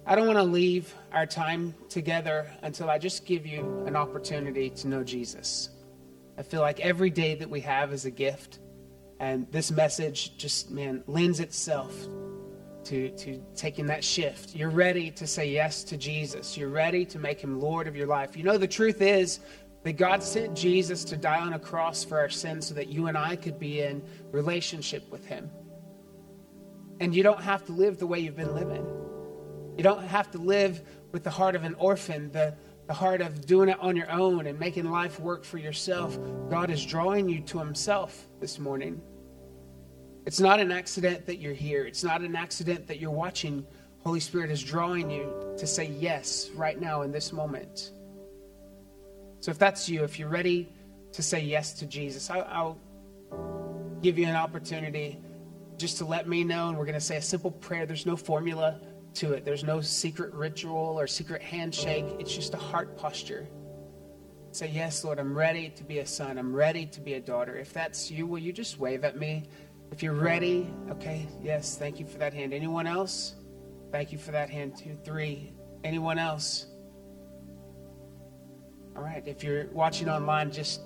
I 0.07 0.15
don't 0.15 0.27
want 0.27 0.39
to 0.39 0.45
leave 0.45 0.95
our 1.13 1.25
time 1.25 1.75
together 1.89 2.51
until 2.63 2.91
I 2.91 2.99
just 2.99 3.25
give 3.25 3.47
you 3.47 3.85
an 3.87 3.97
opportunity 3.97 4.69
to 4.69 4.89
know 4.89 5.03
Jesus. 5.03 5.71
I 6.37 6.43
feel 6.43 6.61
like 6.61 6.81
every 6.81 7.09
day 7.09 7.37
that 7.37 7.49
we 7.49 7.61
have 7.61 7.93
is 7.93 8.05
a 8.05 8.11
gift, 8.11 8.59
and 9.19 9.51
this 9.51 9.71
message 9.71 10.37
just, 10.37 10.71
man, 10.71 11.03
lends 11.07 11.41
itself 11.41 11.95
to, 12.85 13.11
to 13.11 13.43
taking 13.55 13.87
that 13.87 14.05
shift. 14.05 14.55
You're 14.55 14.71
ready 14.71 15.11
to 15.13 15.27
say 15.27 15.51
yes 15.51 15.85
to 15.85 15.97
Jesus. 15.97 16.57
You're 16.57 16.69
ready 16.69 17.05
to 17.07 17.19
make 17.19 17.41
him 17.41 17.61
Lord 17.61 17.87
of 17.87 17.97
your 17.97 18.07
life. 18.07 18.37
You 18.37 18.45
know, 18.45 18.59
the 18.59 18.69
truth 18.69 19.01
is 19.01 19.41
that 19.83 19.95
God 19.95 20.23
sent 20.23 20.57
Jesus 20.57 21.05
to 21.05 21.17
die 21.17 21.41
on 21.41 21.53
a 21.53 21.59
cross 21.59 22.05
for 22.05 22.19
our 22.19 22.29
sins 22.29 22.67
so 22.67 22.75
that 22.75 22.89
you 22.89 23.07
and 23.07 23.19
I 23.19 23.37
could 23.37 23.59
be 23.59 23.83
in 23.83 24.03
relationship 24.33 25.11
with 25.11 25.27
him. 25.27 25.51
And 27.01 27.15
you 27.15 27.23
don't 27.23 27.43
have 27.43 27.65
to 27.67 27.73
live 27.73 27.99
the 27.99 28.07
way 28.07 28.19
you've 28.19 28.37
been 28.37 28.55
living. 28.55 28.87
You 29.77 29.83
don't 29.83 30.05
have 30.05 30.31
to 30.31 30.39
live 30.39 30.83
with 31.13 31.25
the 31.25 31.31
heart 31.31 31.55
of 31.55 31.65
an 31.65 31.75
orphan, 31.75 32.31
the, 32.33 32.57
the 32.87 32.95
heart 32.95 33.21
of 33.21 33.45
doing 33.47 33.69
it 33.69 33.79
on 33.81 33.97
your 33.97 34.11
own 34.11 34.47
and 34.47 34.59
making 34.59 34.91
life 34.91 35.21
work 35.21 35.45
for 35.45 35.59
yourself. 35.59 36.19
God 36.49 36.71
is 36.71 36.85
drawing 36.85 37.29
you 37.29 37.41
to 37.43 37.59
himself 37.59 38.27
this 38.41 38.59
morning. 38.59 39.03
It's 40.27 40.41
not 40.41 40.61
an 40.61 40.73
accident 40.73 41.27
that 41.27 41.39
you're 41.39 41.55
here. 41.55 41.85
It's 41.85 42.03
not 42.03 42.23
an 42.23 42.35
accident 42.35 42.87
that 42.87 42.99
you're 42.99 43.11
watching. 43.11 43.67
Holy 44.03 44.21
Spirit 44.21 44.51
is 44.51 44.63
drawing 44.63 45.11
you 45.11 45.55
to 45.59 45.67
say 45.67 45.87
yes 45.87 46.51
right 46.55 46.81
now 46.81 47.03
in 47.03 47.13
this 47.13 47.33
moment. 47.33 47.93
So 49.41 49.51
if 49.51 49.59
that's 49.59 49.89
you, 49.89 50.05
if 50.05 50.19
you're 50.19 50.29
ready 50.29 50.69
to 51.13 51.23
say 51.23 51.41
yes 51.41 51.75
to 51.75 51.87
Jesus, 51.87 52.31
I'll, 52.31 52.79
give 54.05 54.19
you 54.19 54.27
an 54.27 54.37
opportunity 54.37 55.19
just 55.79 55.97
to 55.97 56.05
let 56.05 56.29
me 56.29 56.45
know, 56.45 56.69
and 56.69 56.77
we're 56.77 56.85
going 56.85 56.93
to 56.93 57.01
say 57.01 57.17
a 57.17 57.23
simple 57.23 57.51
prayer. 57.51 57.87
There's 57.87 58.05
no 58.05 58.17
formula 58.17 58.79
to 59.15 59.33
it, 59.33 59.47
there's 59.47 59.65
no 59.65 59.81
secret 59.81 60.35
ritual 60.35 61.01
or 61.01 61.07
secret 61.07 61.41
handshake. 61.41 62.05
It's 62.19 62.35
just 62.35 62.53
a 62.53 62.59
heart 62.59 62.99
posture. 62.99 63.49
Say, 64.53 64.69
Yes, 64.69 65.03
Lord, 65.05 65.19
I'm 65.19 65.37
ready 65.37 65.71
to 65.71 65.85
be 65.85 66.01
a 66.01 66.07
son. 66.07 66.37
I'm 66.37 66.55
ready 66.55 66.85
to 66.87 67.01
be 67.01 67.15
a 67.15 67.21
daughter. 67.21 67.57
If 67.57 67.73
that's 67.73 68.11
you, 68.11 68.27
will 68.27 68.39
you 68.39 68.53
just 68.53 68.79
wave 68.79 69.05
at 69.05 69.17
me? 69.17 69.45
If 69.93 70.03
you're 70.03 70.15
ready, 70.15 70.73
okay, 70.91 71.27
yes, 71.43 71.77
thank 71.77 72.01
you 72.01 72.07
for 72.07 72.19
that 72.19 72.35
hand. 72.35 72.53
Anyone 72.53 72.87
else? 72.87 73.37
Thank 73.93 74.11
you 74.11 74.19
for 74.19 74.33
that 74.33 74.51
hand. 74.51 74.77
Two, 74.77 74.97
three. 75.05 75.53
Anyone 75.85 76.19
else? 76.19 76.67
All 78.97 79.03
right, 79.03 79.23
if 79.27 79.45
you're 79.45 79.67
watching 79.73 80.09
online, 80.09 80.51
just 80.51 80.81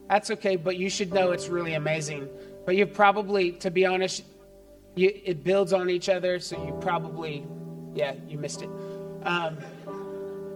that's 0.08 0.30
okay, 0.30 0.56
but 0.56 0.76
you 0.76 0.88
should 0.88 1.12
know 1.12 1.32
it's 1.32 1.48
really 1.48 1.74
amazing. 1.74 2.28
But 2.64 2.76
you 2.76 2.86
probably, 2.86 3.52
to 3.52 3.70
be 3.70 3.86
honest, 3.86 4.24
you, 4.94 5.12
it 5.24 5.44
builds 5.44 5.72
on 5.72 5.90
each 5.90 6.08
other, 6.08 6.40
so 6.40 6.64
you 6.64 6.72
probably, 6.80 7.46
yeah, 7.94 8.14
you 8.28 8.38
missed 8.38 8.62
it. 8.62 8.70
Um, 9.24 9.58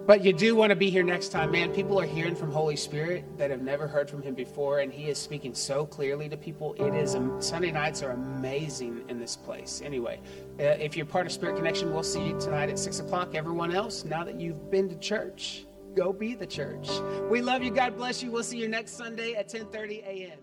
but 0.07 0.25
you 0.25 0.33
do 0.33 0.57
want 0.57 0.71
to 0.71 0.77
be 0.77 0.91
here 0.91 1.05
next 1.05 1.29
time, 1.29 1.53
man. 1.53 1.73
People 1.73 2.01
are 2.01 2.07
hearing 2.07 2.35
from 2.35 2.51
Holy 2.51 2.75
Spirit 2.75 3.25
that 3.39 3.51
have 3.51 3.63
never 3.63 3.87
heard 3.87 4.11
from 4.11 4.23
Him 4.23 4.35
before, 4.35 4.81
and 4.81 4.93
He 4.93 5.09
is 5.09 5.19
speaking 5.19 5.55
so 5.55 5.87
clearly 5.87 6.29
to 6.29 6.37
people. 6.37 6.75
It 6.75 6.95
is 6.95 7.15
um, 7.15 7.41
Sunday 7.41 7.71
nights 7.71 8.03
are 8.03 8.11
amazing 8.11 9.05
in 9.09 9.21
this 9.21 9.37
place. 9.37 9.83
Anyway, 9.85 10.19
uh, 10.59 10.63
if 10.63 10.97
you're 10.97 11.07
part 11.07 11.27
of 11.27 11.33
Spirit 11.33 11.57
Connection, 11.57 11.93
we'll 11.93 12.03
see 12.03 12.27
you 12.27 12.41
tonight 12.41 12.71
at 12.71 12.79
six 12.79 12.99
o'clock. 12.99 13.35
Everyone 13.35 13.73
else, 13.73 14.05
now 14.05 14.25
that 14.25 14.41
you've 14.41 14.71
been 14.71 14.89
to 14.89 14.97
church, 14.97 15.65
go 15.95 16.13
be 16.13 16.35
the 16.35 16.47
church. 16.47 16.89
We 17.31 17.43
love 17.43 17.63
you. 17.63 17.71
God 17.71 17.97
bless 17.97 18.23
you. 18.23 18.31
We'll 18.31 18.43
see 18.43 18.59
you 18.59 18.69
next 18.69 18.93
Sunday 18.93 19.35
at 19.35 19.49
10:30 19.49 20.05
a.m. 20.05 20.39